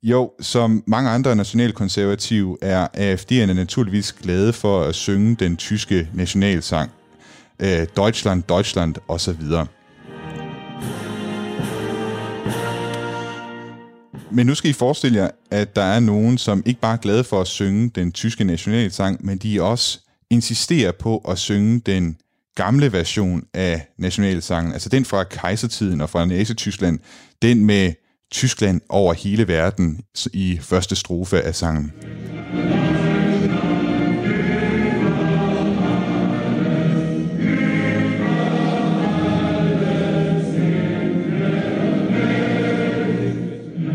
[0.02, 6.90] Jo, som mange andre nationalkonservative er AFD'erne naturligvis glade for at synge den tyske nationalsang.
[7.60, 9.42] Øh, Deutschland, Deutschland osv.
[14.30, 17.24] Men nu skal I forestille jer, at der er nogen, som ikke bare er glade
[17.24, 20.00] for at synge den tyske nationalsang, men de også
[20.30, 22.16] insisterer på at synge den
[22.54, 26.98] gamle version af nationalsangen, altså den fra kejsertiden og fra Nazi-Tyskland,
[27.42, 27.92] den med
[28.32, 30.00] Tyskland over hele verden
[30.32, 31.92] i første strofe af sangen.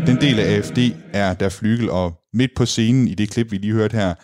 [0.06, 0.78] Den del af AFD
[1.12, 4.14] er der flygel, og midt på scenen i det klip, vi lige hørte her,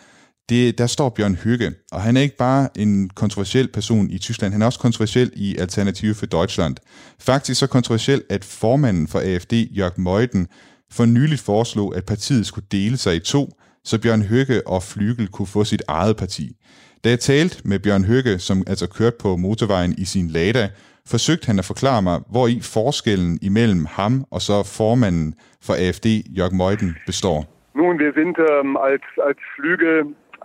[0.49, 4.53] det, der står Bjørn Hygge, og han er ikke bare en kontroversiel person i Tyskland,
[4.53, 6.75] han er også kontroversiel i Alternative for Deutschland.
[7.19, 10.47] Faktisk så kontroversiel, at formanden for AFD, Jørg Meuthen,
[10.91, 13.49] for nyligt foreslog, at partiet skulle dele sig i to,
[13.83, 16.55] så Bjørn Høgge og Flygel kunne få sit eget parti.
[17.03, 20.69] Da jeg talte med Bjørn Høgge, som altså kørte på motorvejen i sin Lada,
[21.13, 25.33] forsøgte han at forklare mig, hvor i forskellen imellem ham og så formanden
[25.65, 27.39] for AFD, Jørg Meuthen, består.
[27.81, 29.93] Nun, wir sind ähm, als, als Flügel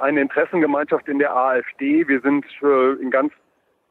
[0.03, 2.07] eine Interessengemeinschaft in der AfD.
[2.09, 2.44] Wir sind
[3.03, 3.32] in ganz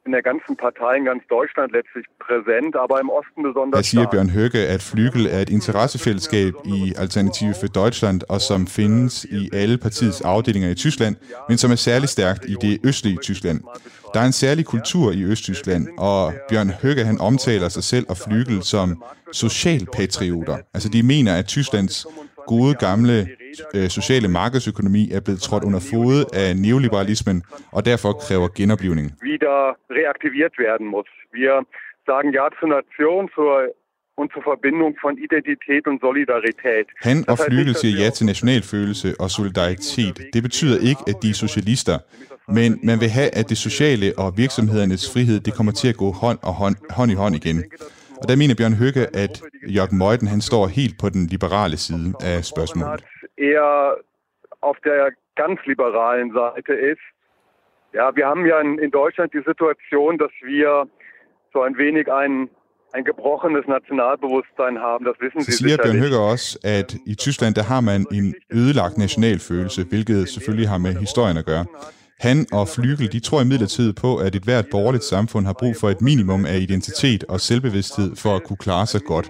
[0.06, 4.08] in der ganzen Partei in ganz Deutschland letztlich präsent, aber im Osten besonders Her siger
[4.08, 9.50] Bjørn Høgge, at Flygel er et interessefællesskab i Alternative for Deutschland, og som findes i
[9.54, 11.16] alle partiets afdelinger i Tyskland,
[11.50, 13.62] men som er særlig stærkt i det østlige Tyskland.
[14.14, 18.18] Der er en særlig kultur i Østtyskland, og Bjørn Høgge han omtaler sig selv og
[18.18, 20.58] Flygel som socialpatrioter.
[20.74, 22.08] Altså de mener, at Tysklands
[22.48, 23.28] gode gamle
[23.76, 27.38] øh, sociale markedsøkonomi er blevet trådt under fod af neoliberalismen
[27.72, 29.08] og derfor kræver genoplivning.
[29.30, 29.58] Wieder
[30.00, 31.12] reaktiviert werden muss.
[31.40, 31.54] Wir
[32.10, 33.54] sagen ja zur Nation, zur
[34.20, 36.88] und zur Verbindung von Identität und Solidarität.
[37.08, 40.16] Han og Flygel siger ja til nationalfølelse og solidaritet.
[40.34, 41.98] Det betyder ikke, at de er socialister,
[42.48, 46.12] Men man vil have, at det sociale og virksomhedernes frihed, det kommer til at gå
[46.12, 47.64] hånd, og hånd, hånd i hånd igen.
[48.22, 52.14] Og der mener Bjørn Høgge, at Jørgen Meuthen, han står helt på den liberale side
[52.22, 53.04] af spørgsmålet.
[53.50, 53.98] Eher
[54.62, 57.06] auf der ganz liberalen Seite ist.
[57.94, 60.88] Ja, wir haben ja in, in Deutschland die Situation, dass wir
[61.54, 62.50] so ein wenig ein,
[62.94, 65.04] ein gebrochenes Nationalbewusstsein haben.
[65.06, 66.04] Das wissen Sie siger Bjørn sicherlich.
[66.04, 70.94] Høgge også, at i Tyskland, der har man en ødelagt nationalfølelse, hvilket selvfølgelig har med
[71.06, 71.66] historien at gøre.
[72.20, 75.90] Han og Flygel, de tror imidlertid på, at et hvert borgerligt samfund har brug for
[75.90, 79.30] et minimum af identitet og selvbevidsthed for at kunne klare sig godt.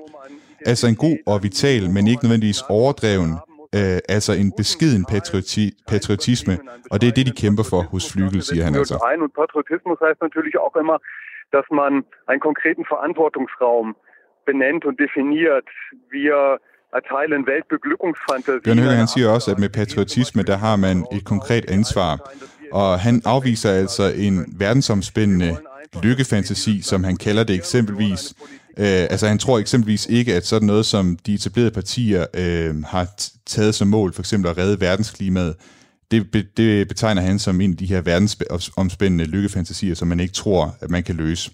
[0.66, 3.32] Altså en god og vital, men ikke nødvendigvis overdreven,
[3.78, 6.54] øh, altså en beskeden patrioti- patriotisme,
[6.92, 8.96] og det er det, de kæmper for hos Flygel, siger han altså.
[9.26, 10.98] Und Patriotismus heißt natürlich auch immer,
[11.56, 11.92] dass man
[12.30, 13.88] einen konkreten Verantwortungsraum
[14.50, 15.68] benennt und definiert.
[16.16, 16.38] Wir.
[18.64, 22.32] Bjørn Høgge, han siger også, at med patriotisme, der har man et konkret ansvar,
[22.72, 25.58] og han afviser altså en verdensomspændende
[26.04, 28.34] lykkefantasi, som han kalder det eksempelvis.
[28.78, 33.08] Øh, altså han tror eksempelvis ikke, at sådan noget som de etablerede partier øh, har
[33.46, 35.56] taget som mål, for eksempel at redde verdensklimaet,
[36.12, 40.34] det, be, det betegner han som en af de her verdensomspændende lykkefantasier, som man ikke
[40.34, 41.52] tror, at man kan løse.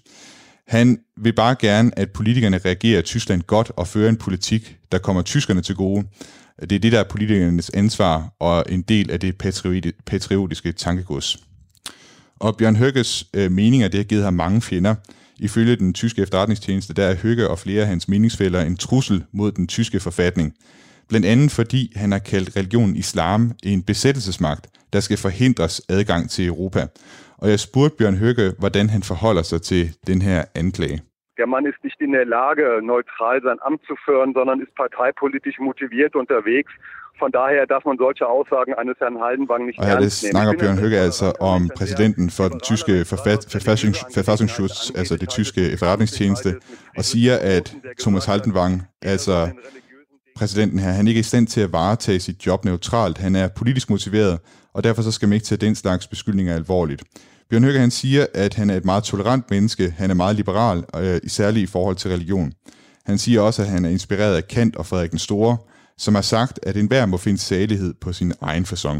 [0.68, 5.22] Han vil bare gerne, at politikerne reagerer Tyskland godt og fører en politik, der kommer
[5.22, 6.04] tyskerne til gode.
[6.60, 9.36] Det er det, der er politikernes ansvar og en del af det
[10.06, 11.38] patriotiske tankegods.
[12.38, 14.94] Og Bjørn Høgges øh, meninger, det har givet ham mange fjender.
[15.40, 19.52] Ifølge den tyske efterretningstjeneste, der er Høgge og flere af hans meningsfælder en trussel mod
[19.52, 20.54] den tyske forfatning.
[21.08, 26.48] Blandt andet fordi han har kaldt religionen islam en besættelsesmagt, der skal forhindres adgang til
[26.48, 26.82] Europa.
[27.42, 31.00] Og jeg spurgte Bjørn Høgge, hvordan han forholder sig til den her anklage.
[31.40, 35.58] Der Mann ist nicht in der Lage, neutral sein Amt zu führen, sondern ist parteipolitisch
[35.68, 36.72] motiviert unterwegs.
[37.24, 40.32] Von daher darf man solche Aussagen eines Herrn Haldenwang nicht det ernst nehmen.
[40.32, 42.92] snakker Ich bin Bjørn Høgge altså om præsidenten for den tyske
[44.18, 46.54] Verfassungsschutz, altså det tyske efterretningstjeneste,
[46.96, 49.48] og siger, at Thomas Haldenwang, altså
[50.36, 53.18] præsidenten her, han er ikke er i stand til at varetage sit job neutralt.
[53.18, 54.38] Han er politisk motiveret,
[54.74, 57.02] og derfor så skal man ikke tage den slags beskyldninger alvorligt.
[57.50, 60.84] Bjørn Høgge han siger, at han er et meget tolerant menneske, han er meget liberal,
[60.96, 62.52] øh, særligt i forhold til religion.
[63.06, 65.56] Han siger også, at han er inspireret af Kant og Frederik den Store,
[65.98, 68.98] som har sagt, at enhver må finde salighed på sin egen façon.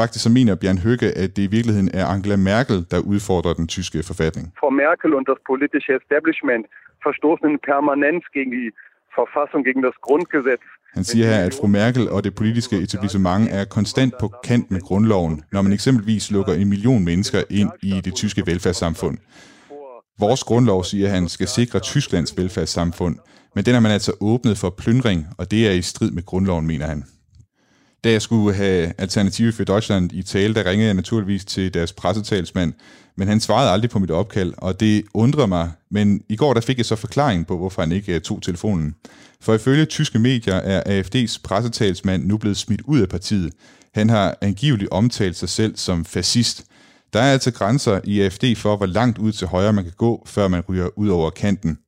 [0.00, 3.66] Faktisk så mener Bjørn Høgge, at det i virkeligheden er Angela Merkel, der udfordrer den
[3.68, 4.52] tyske forfatning.
[4.60, 6.64] Frau Merkel und das politische Establishment
[7.06, 8.68] verstoßen in Permanenz gegen die
[9.18, 10.64] Verfassung, gegen das Grundgesetz.
[10.96, 14.80] Han siger her, at fru Merkel og det politiske etablissement er konstant på kant med
[14.80, 19.18] grundloven, når man eksempelvis lukker en million mennesker ind i det tyske velfærdssamfund.
[20.18, 23.16] Vores grundlov, siger han, skal sikre Tysklands velfærdssamfund,
[23.54, 26.66] men den har man altså åbnet for plyndring, og det er i strid med grundloven,
[26.66, 27.04] mener han.
[28.04, 31.92] Da jeg skulle have Alternative for Deutschland i tale, der ringede jeg naturligvis til deres
[31.92, 32.72] pressetalsmand,
[33.16, 35.70] men han svarede aldrig på mit opkald, og det undrer mig.
[35.90, 38.94] Men i går der fik jeg så forklaring på, hvorfor han ikke øh, tog telefonen.
[39.40, 43.52] For ifølge tyske medier er AFD's pressetalsmand nu blevet smidt ud af partiet.
[43.94, 46.64] Han har angiveligt omtalt sig selv som fascist.
[47.12, 50.22] Der er altså grænser i AFD for, hvor langt ud til højre man kan gå,
[50.26, 51.78] før man ryger ud over kanten.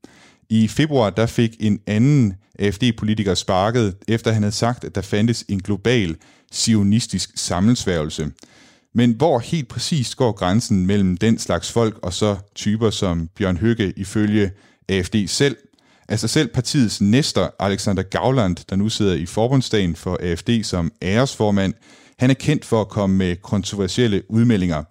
[0.51, 5.45] I februar der fik en anden AFD-politiker sparket, efter han havde sagt, at der fandtes
[5.49, 6.17] en global
[6.53, 8.31] sionistisk sammensværgelse.
[8.95, 13.57] Men hvor helt præcist går grænsen mellem den slags folk og så typer som Bjørn
[13.57, 14.51] Høgge ifølge
[14.89, 15.57] AFD selv?
[16.09, 21.75] Altså selv partiets næster, Alexander Gauland, der nu sidder i forbundsdagen for AFD som æresformand,
[22.19, 24.85] han er kendt for at komme med kontroversielle udmeldinger.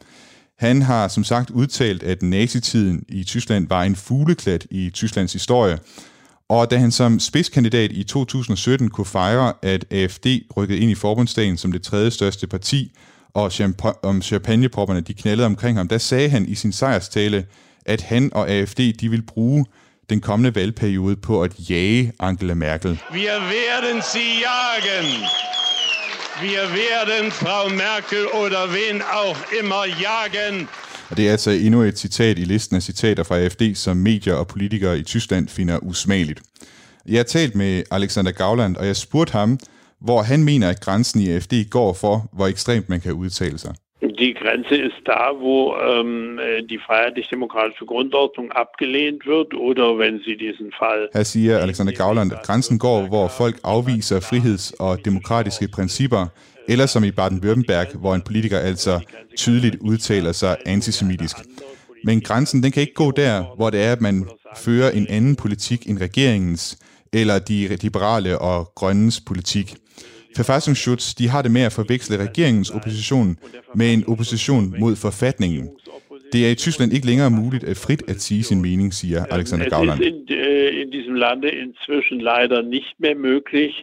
[0.59, 5.77] Han har som sagt udtalt, at nazitiden i Tyskland var en fugleklat i Tysklands historie,
[6.49, 10.25] og da han som spidskandidat i 2017 kunne fejre, at AFD
[10.57, 12.91] rykkede ind i forbundsdagen som det tredje største parti,
[13.33, 13.51] og
[14.03, 17.45] om champagnepropperne de knaldede omkring ham, der sagde han i sin sejrstale,
[17.85, 19.65] at han og AFD de vil bruge
[20.09, 22.99] den kommende valgperiode på at jage Angela Merkel.
[23.11, 25.25] Wir werden sie jagen.
[26.41, 30.67] Wir werden Frau Merkel oder wen auch immer jagen.
[31.09, 34.33] Og det er altså endnu et citat i listen af citater fra AFD, som medier
[34.33, 36.41] og politikere i Tyskland finder usmageligt.
[37.05, 39.59] Jeg har talt med Alexander Gauland, og jeg spurgte ham,
[40.01, 43.75] hvor han mener, at grænsen i AFD går for, hvor ekstremt man kan udtale sig.
[44.25, 50.71] Die Grenze ist da, wo ähm, die freiheitlich-demokratische Grundordnung abgelehnt wird oder wenn sie diesen
[50.79, 51.09] Fall.
[51.13, 56.27] Her siger Alexander Gauland, at grænsen går, hvor folk afviser friheds- og demokratiske principper,
[56.67, 58.99] eller som i Baden-Württemberg, hvor en politiker altså
[59.37, 61.35] tydeligt udtaler sig antisemitisk.
[62.03, 64.25] Men grænsen den kan ikke gå der, hvor det er, at man
[64.57, 66.77] fører en anden politik end regeringens,
[67.13, 69.75] eller de liberale og grønnes politik.
[70.35, 73.37] Verfassungsschutz de har det med at forveksle regeringens opposition
[73.75, 75.69] med en opposition mod forfatningen.
[76.33, 79.69] Det er i Tyskland ikke længere muligt at frit at sige sin mening, siger Alexander
[79.69, 79.99] Gauland.
[79.99, 83.73] Es ist in, äh, in diesem Lande inzwischen leider nicht mehr möglich,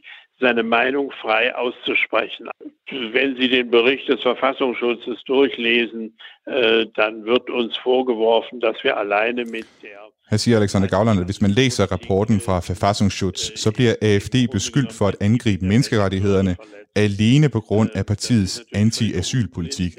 [0.42, 2.48] seine Meinung frei auszusprechen.
[2.90, 6.14] Wenn Sie den Bericht des Verfassungsschutzes durchlesen,
[6.44, 11.26] äh, dann wird uns vorgeworfen, dass wir alleine mit der Her siger Alexander Gavland, at
[11.26, 16.56] hvis man læser rapporten fra Verfassungsschutz, så bliver AFD beskyldt for at angribe menneskerettighederne
[16.94, 19.92] alene på grund af partiets anti-asylpolitik.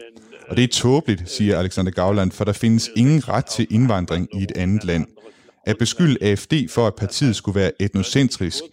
[0.50, 4.44] Og det er tåbeligt, siger Alexander Gavland, for der findes ingen ret til indvandring i
[4.44, 5.06] et andet land.
[5.66, 8.64] At beskylde AFD for, at partiet skulle være etnocentrisk,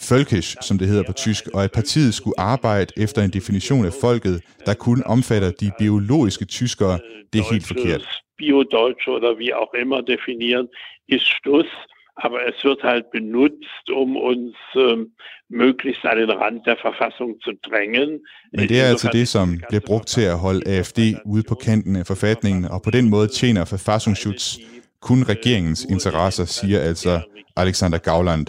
[0.00, 3.92] Völkisch, som det hedder på tysk, og at partiet skulle arbejde efter en definition af
[4.00, 6.98] folket, der kun omfatter de biologiske tyskere,
[7.32, 8.04] det er helt forkert.
[8.38, 10.66] Bio-Deutsche oder wie auch immer definieren,
[11.08, 11.70] ist Schluss.
[12.16, 15.02] Aber es wird halt benutzt, um uns ähm,
[15.48, 18.20] möglichst an den Rand der Verfassung zu drängen.
[18.52, 21.96] Men det er altså det, som bliver brugt til at holde AFD ude på kanten
[21.96, 24.58] af forfatningen, og på den måde tjener Verfassungsschutz
[25.00, 27.20] kun regeringens interesser, siger altså
[27.56, 28.46] Alexander Gauland.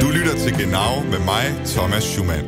[0.00, 2.46] Du lytter til Genau med mig, Thomas Schumann.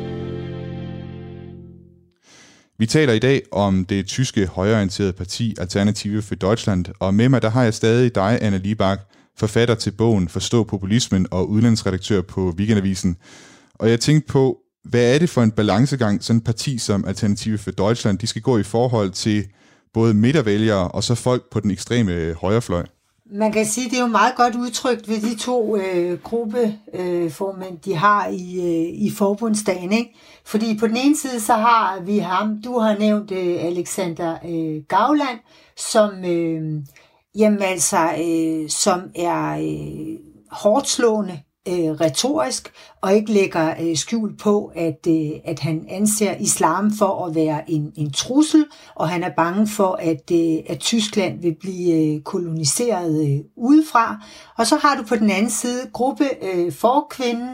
[2.77, 7.41] Vi taler i dag om det tyske højreorienterede parti Alternative for Deutschland, og med mig
[7.41, 8.99] der har jeg stadig dig, Anna Libak,
[9.37, 13.17] forfatter til bogen Forstå populismen og udlandsredaktør på Weekendavisen.
[13.73, 17.57] Og jeg tænkte på, hvad er det for en balancegang, sådan et parti som Alternative
[17.57, 19.47] for Deutschland, de skal gå i forhold til
[19.93, 22.85] både midtervælgere og så folk på den ekstreme højrefløj?
[23.35, 27.85] Man kan sige, det er jo meget godt udtrykt ved de to øh, gruppeformænd, øh,
[27.85, 29.91] de har i, øh, i forbundsdagen.
[29.91, 30.15] Ikke?
[30.45, 34.83] Fordi på den ene side, så har vi ham, du har nævnt øh, Alexander øh,
[34.87, 35.39] Gavland,
[35.77, 36.81] som, øh,
[37.35, 40.19] jamen altså, øh, som er øh,
[40.51, 46.35] hårdt slående øh, retorisk, og ikke lægger øh, skjul på, at, øh, at han anser
[46.39, 50.79] islam for at være en, en trussel, og han er bange for, at, øh, at
[50.79, 54.25] Tyskland vil blive øh, koloniseret øh, udefra.
[54.57, 57.49] Og så har du på den anden side gruppe øh, forkvinden,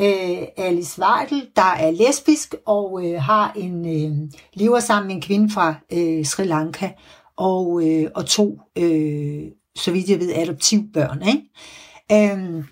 [0.00, 5.22] øh, Alice Weidel, der er lesbisk og øh, har en øh, lever sammen med en
[5.22, 6.90] kvinde fra øh, Sri Lanka
[7.36, 9.42] og, øh, og to, øh,
[9.76, 11.22] så vidt jeg ved, adoptivbørn.
[11.28, 12.32] Ikke?
[12.34, 12.64] Øh,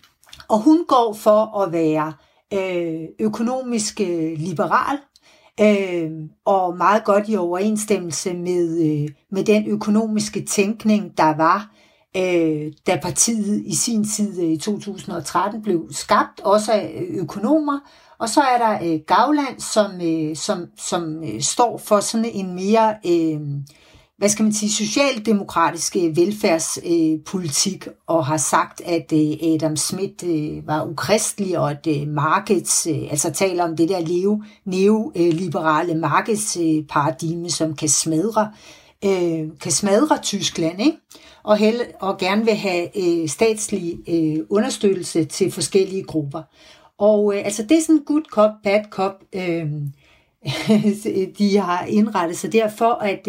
[0.50, 2.12] og hun går for at være
[2.52, 4.98] øh, økonomisk øh, liberal
[5.60, 6.10] øh,
[6.44, 11.70] og meget godt i overensstemmelse med, øh, med den økonomiske tænkning, der var,
[12.16, 17.78] øh, da partiet i sin tid øh, i 2013 blev skabt, også af øh, økonomer.
[18.18, 22.54] Og så er der øh, Gavland, som, øh, som, som øh, står for sådan en
[22.54, 22.94] mere...
[23.06, 23.40] Øh,
[24.20, 30.66] hvad skal man sige, socialdemokratiske velfærdspolitik, øh, og har sagt, at øh, Adam Smith øh,
[30.66, 37.50] var ukristelig, og at øh, markeds, øh, altså taler om det der leve, neoliberale markedsparadigme,
[37.50, 38.52] som kan smadre,
[39.04, 40.98] øh, kan smadre Tyskland, ikke?
[41.42, 42.88] Og, held, og gerne vil have
[43.28, 43.98] statslig
[44.50, 46.42] understøttelse til forskellige grupper.
[46.98, 49.14] Og altså det er sådan good cop, bad cop,
[51.38, 53.28] de har indrettet sig derfor, at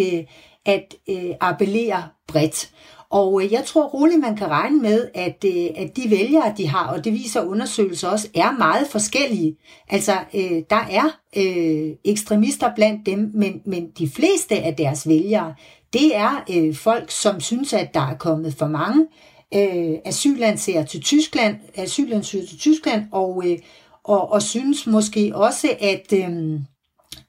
[0.65, 2.71] at øh, appellere bredt.
[3.11, 6.67] Og øh, jeg tror roligt, man kan regne med, at, øh, at de vælgere, de
[6.67, 9.57] har, og det viser undersøgelser også, er meget forskellige.
[9.89, 15.53] Altså, øh, der er øh, ekstremister blandt dem, men, men de fleste af deres vælgere,
[15.93, 19.07] det er øh, folk, som synes, at der er kommet for mange
[19.53, 23.57] øh, asylansøgere til Tyskland, asylansøgere til Tyskland, og, øh,
[24.03, 26.59] og, og synes måske også, at, øh,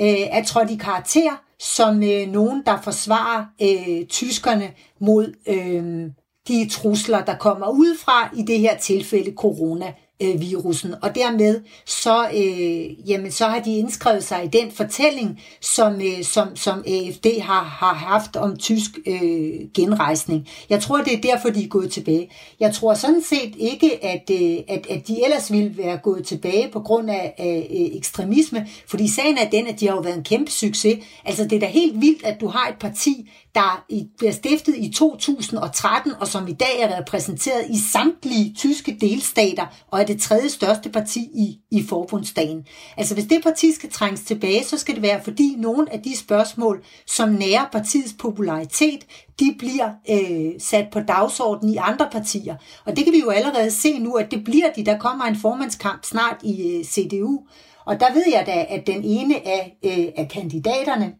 [0.00, 6.10] øh, er trådt i karakter som øh, nogen, der forsvarer øh, tyskerne mod øh,
[6.48, 9.92] de trusler, der kommer udefra, i det her tilfælde corona
[10.22, 15.40] øh, virusen, og dermed så, øh, jamen, så har de indskrevet sig i den fortælling,
[15.60, 20.48] som, øh, som, som AFD har, har haft om tysk øh, genrejsning.
[20.70, 22.30] Jeg tror, det er derfor, de er gået tilbage.
[22.60, 26.68] Jeg tror sådan set ikke, at, øh, at, at de ellers ville være gået tilbage
[26.72, 30.16] på grund af, af øh, ekstremisme, fordi sagen er den, at de har jo været
[30.16, 31.04] en kæmpe succes.
[31.24, 33.84] Altså, det er da helt vildt, at du har et parti, der
[34.18, 40.00] bliver stiftet i 2013, og som i dag er repræsenteret i samtlige tyske delstater, og
[40.00, 42.66] er det tredje største parti i, i forbundsdagen.
[42.96, 46.16] Altså hvis det parti skal trænges tilbage, så skal det være, fordi nogle af de
[46.16, 49.06] spørgsmål, som nærer partiets popularitet,
[49.40, 52.56] de bliver øh, sat på dagsordenen i andre partier.
[52.84, 54.84] Og det kan vi jo allerede se nu, at det bliver de.
[54.84, 57.40] Der kommer en formandskamp snart i øh, CDU.
[57.86, 61.12] Og der ved jeg da, at den ene af, øh, af kandidaterne,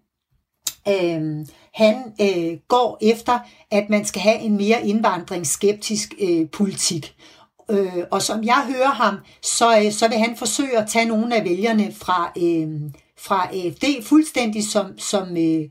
[0.89, 3.39] øh, han øh, går efter,
[3.71, 7.15] at man skal have en mere indvandringsskeptisk øh, politik.
[7.71, 11.37] Øh, og som jeg hører ham, så, øh, så vil han forsøge at tage nogle
[11.37, 12.69] af vælgerne fra, øh,
[13.19, 15.69] fra øh, AFD, fuldstændig som, som, øh,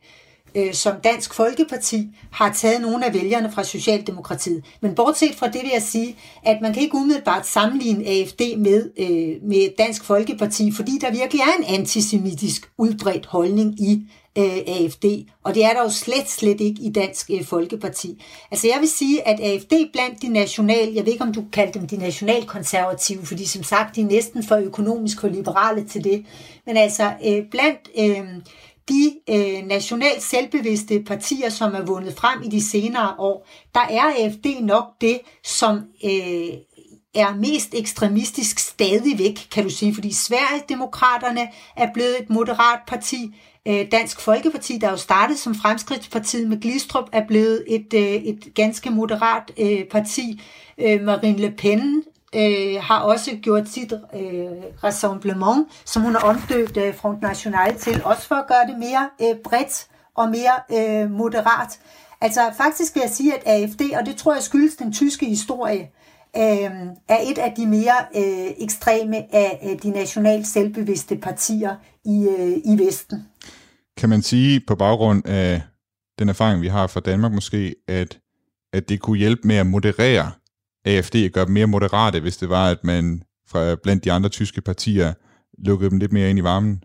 [0.55, 4.65] øh, som Dansk Folkeparti har taget nogle af vælgerne fra Socialdemokratiet.
[4.81, 8.91] Men bortset fra det vil jeg sige, at man kan ikke umiddelbart sammenligne AFD med,
[8.97, 14.07] øh, med Dansk Folkeparti, fordi der virkelig er en antisemitisk udbredt holdning i
[14.37, 15.05] øh, AFD,
[15.43, 18.23] og det er der jo slet, slet ikke i Dansk øh, Folkeparti.
[18.51, 21.71] Altså jeg vil sige, at AFD blandt de national, jeg ved ikke om du kalder
[21.71, 26.25] dem de nationalkonservative, fordi som sagt, de er næsten for økonomisk og liberale til det,
[26.65, 28.27] men altså øh, blandt øh,
[28.89, 34.25] de øh, nationalt selvbevidste partier, som er vundet frem i de senere år, der er
[34.25, 36.49] AFD nok det, som øh,
[37.15, 43.35] er mest ekstremistisk stadigvæk, kan du sige, fordi Sverigedemokraterne er blevet et moderat parti,
[43.67, 48.53] Øh, Dansk Folkeparti, der jo startede som Fremskridtspartiet med Glistrup, er blevet et, øh, et
[48.55, 50.41] ganske moderat øh, parti.
[51.01, 52.03] Marine Le Pen
[52.81, 53.93] har også gjort sit
[54.83, 59.09] rassemblement, som hun har omdøbt Front National til, også for at gøre det mere
[59.43, 61.79] bredt og mere moderat.
[62.21, 65.89] Altså faktisk vil jeg sige, at AFD, og det tror jeg skyldes den tyske historie,
[66.33, 68.17] er et af de mere
[68.61, 71.75] ekstreme af de nationalt selvbevidste partier
[72.05, 72.27] i,
[72.65, 73.27] i Vesten.
[73.97, 75.61] Kan man sige på baggrund af
[76.19, 78.19] den erfaring, vi har fra Danmark måske, at,
[78.73, 80.31] at det kunne hjælpe med at moderere
[80.85, 84.29] AFD og gøre dem mere moderate, hvis det var, at man fra blandt de andre
[84.29, 85.13] tyske partier
[85.57, 86.83] lukkede dem lidt mere ind i varmen?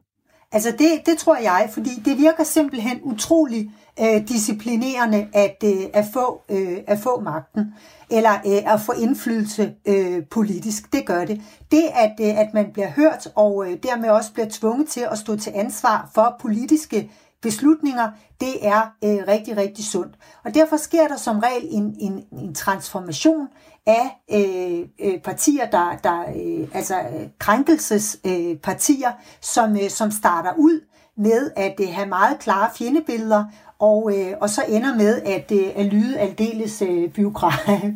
[0.52, 3.70] Altså det, det tror jeg, fordi det virker simpelthen utrolig
[4.00, 7.74] øh, disciplinerende at, øh, at, få, øh, at få magten,
[8.10, 10.92] eller øh, at få indflydelse øh, politisk.
[10.92, 11.40] Det gør det.
[11.70, 15.18] Det, at, øh, at man bliver hørt, og øh, dermed også bliver tvunget til at
[15.18, 17.10] stå til ansvar for politiske
[17.42, 20.14] beslutninger, det er øh, rigtig, rigtig sundt.
[20.44, 23.48] Og derfor sker der som regel en, en, en transformation
[23.86, 30.52] af øh, øh, partier, der, der øh, altså øh, krænkelsespartier, øh, som, øh, som starter
[30.58, 30.80] ud
[31.16, 33.44] med at øh, have meget klare fjendebilleder,
[33.78, 37.10] og, øh, og så ender med at, øh, at lyde aldeles øh,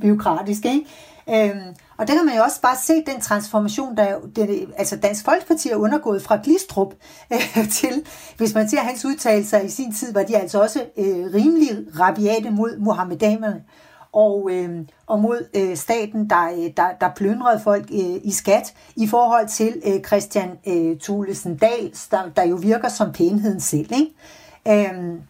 [0.01, 0.65] byråkratisk.
[0.75, 0.87] Ikke?
[1.29, 5.25] Øhm, og der kan man jo også bare se den transformation, der det, altså Dansk
[5.25, 6.95] Folkeparti er undergået fra Glistrup
[7.33, 8.05] øh, til,
[8.37, 11.71] hvis man ser hans udtalelser i sin tid, var de altså også øh, rimelig
[12.01, 13.63] rabiate mod muhammedanerne
[14.13, 14.71] og, øh,
[15.07, 19.49] og mod øh, staten, der, øh, der, der plyndrede folk øh, i skat, i forhold
[19.49, 23.93] til øh, Christian øh, Thulesen Dahl, der, der jo virker som pænheden selv.
[23.93, 24.89] Ikke?
[24.89, 25.21] Øh,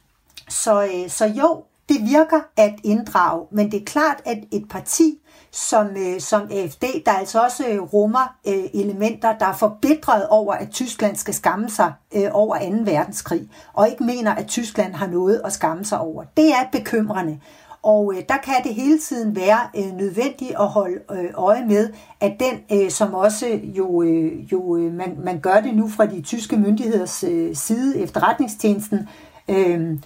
[0.50, 5.18] så, øh, så jo, det virker at inddrage, men det er klart, at et parti
[5.52, 10.54] som, øh, som AFD, der altså også øh, rummer øh, elementer, der er forbedret over,
[10.54, 12.64] at Tyskland skal skamme sig øh, over 2.
[12.84, 16.24] verdenskrig, og ikke mener, at Tyskland har noget at skamme sig over.
[16.36, 17.40] Det er bekymrende.
[17.82, 21.92] Og øh, der kan det hele tiden være øh, nødvendigt at holde øh, øje med,
[22.20, 26.06] at den, øh, som også jo, øh, jo øh, man, man gør det nu fra
[26.06, 29.08] de tyske myndigheders øh, side, efterretningstjenesten,
[29.48, 29.98] øh,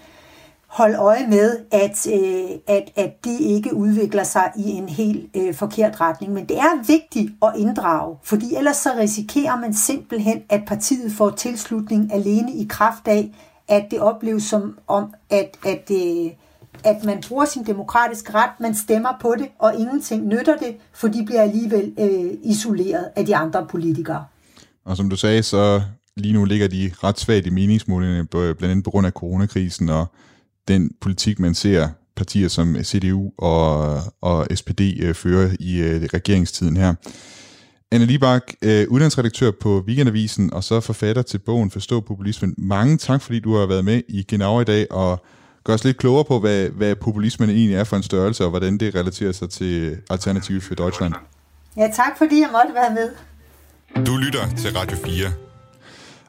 [0.75, 5.55] holde øje med, at, øh, at, at de ikke udvikler sig i en helt øh,
[5.55, 6.33] forkert retning.
[6.33, 11.31] Men det er vigtigt at inddrage, fordi ellers så risikerer man simpelthen, at partiet får
[11.31, 13.31] tilslutning alene i kraft af,
[13.69, 16.31] at det opleves som om, at, at, øh,
[16.85, 21.09] at man bruger sin demokratiske ret, man stemmer på det, og ingenting nytter det, for
[21.09, 24.25] de bliver alligevel øh, isoleret af de andre politikere.
[24.85, 25.83] Og som du sagde, så
[26.17, 30.07] lige nu ligger de ret svagt i meningsmålene, blandt andet på grund af coronakrisen, og
[30.69, 36.77] den politik, man ser partier som CDU og, og SPD øh, fører i øh, regeringstiden
[36.77, 36.95] her.
[37.91, 42.55] Anne Libak, øh, uddannelsesredaktør på Weekendavisen, og så forfatter til bogen Forstå populismen.
[42.59, 45.25] Mange tak, fordi du har været med i Genau i dag, og
[45.65, 48.79] gør os lidt klogere på, hvad, hvad populismen egentlig er for en størrelse, og hvordan
[48.79, 51.15] det relaterer sig til Alternativ for Deutschland.
[51.77, 53.11] Ja, tak fordi jeg måtte være med.
[54.07, 55.44] Du lytter til Radio 4.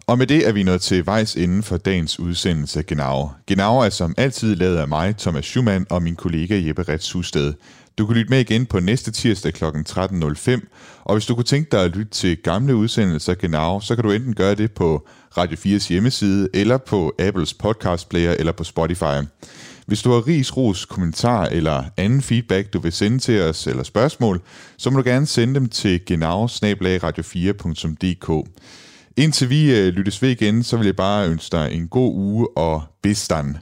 [0.07, 3.29] Og med det er vi nået til vejs inden for dagens udsendelse af Genau.
[3.47, 7.53] Genau er som altid lavet af mig, Thomas Schumann, og min kollega Jeppe Rets Husted.
[7.97, 9.63] Du kan lytte med igen på næste tirsdag kl.
[9.63, 13.95] 13.05, og hvis du kunne tænke dig at lytte til gamle udsendelser af Genau, så
[13.95, 18.51] kan du enten gøre det på Radio 4's hjemmeside, eller på Apples podcast player, eller
[18.51, 19.25] på Spotify.
[19.85, 23.83] Hvis du har ris, ros, kommentar eller anden feedback, du vil sende til os, eller
[23.83, 24.41] spørgsmål,
[24.77, 28.45] så må du gerne sende dem til genau 4dk
[29.18, 32.57] Indtil vi øh, lyttes ved igen, så vil jeg bare ønske dig en god uge
[32.57, 33.55] og bestand.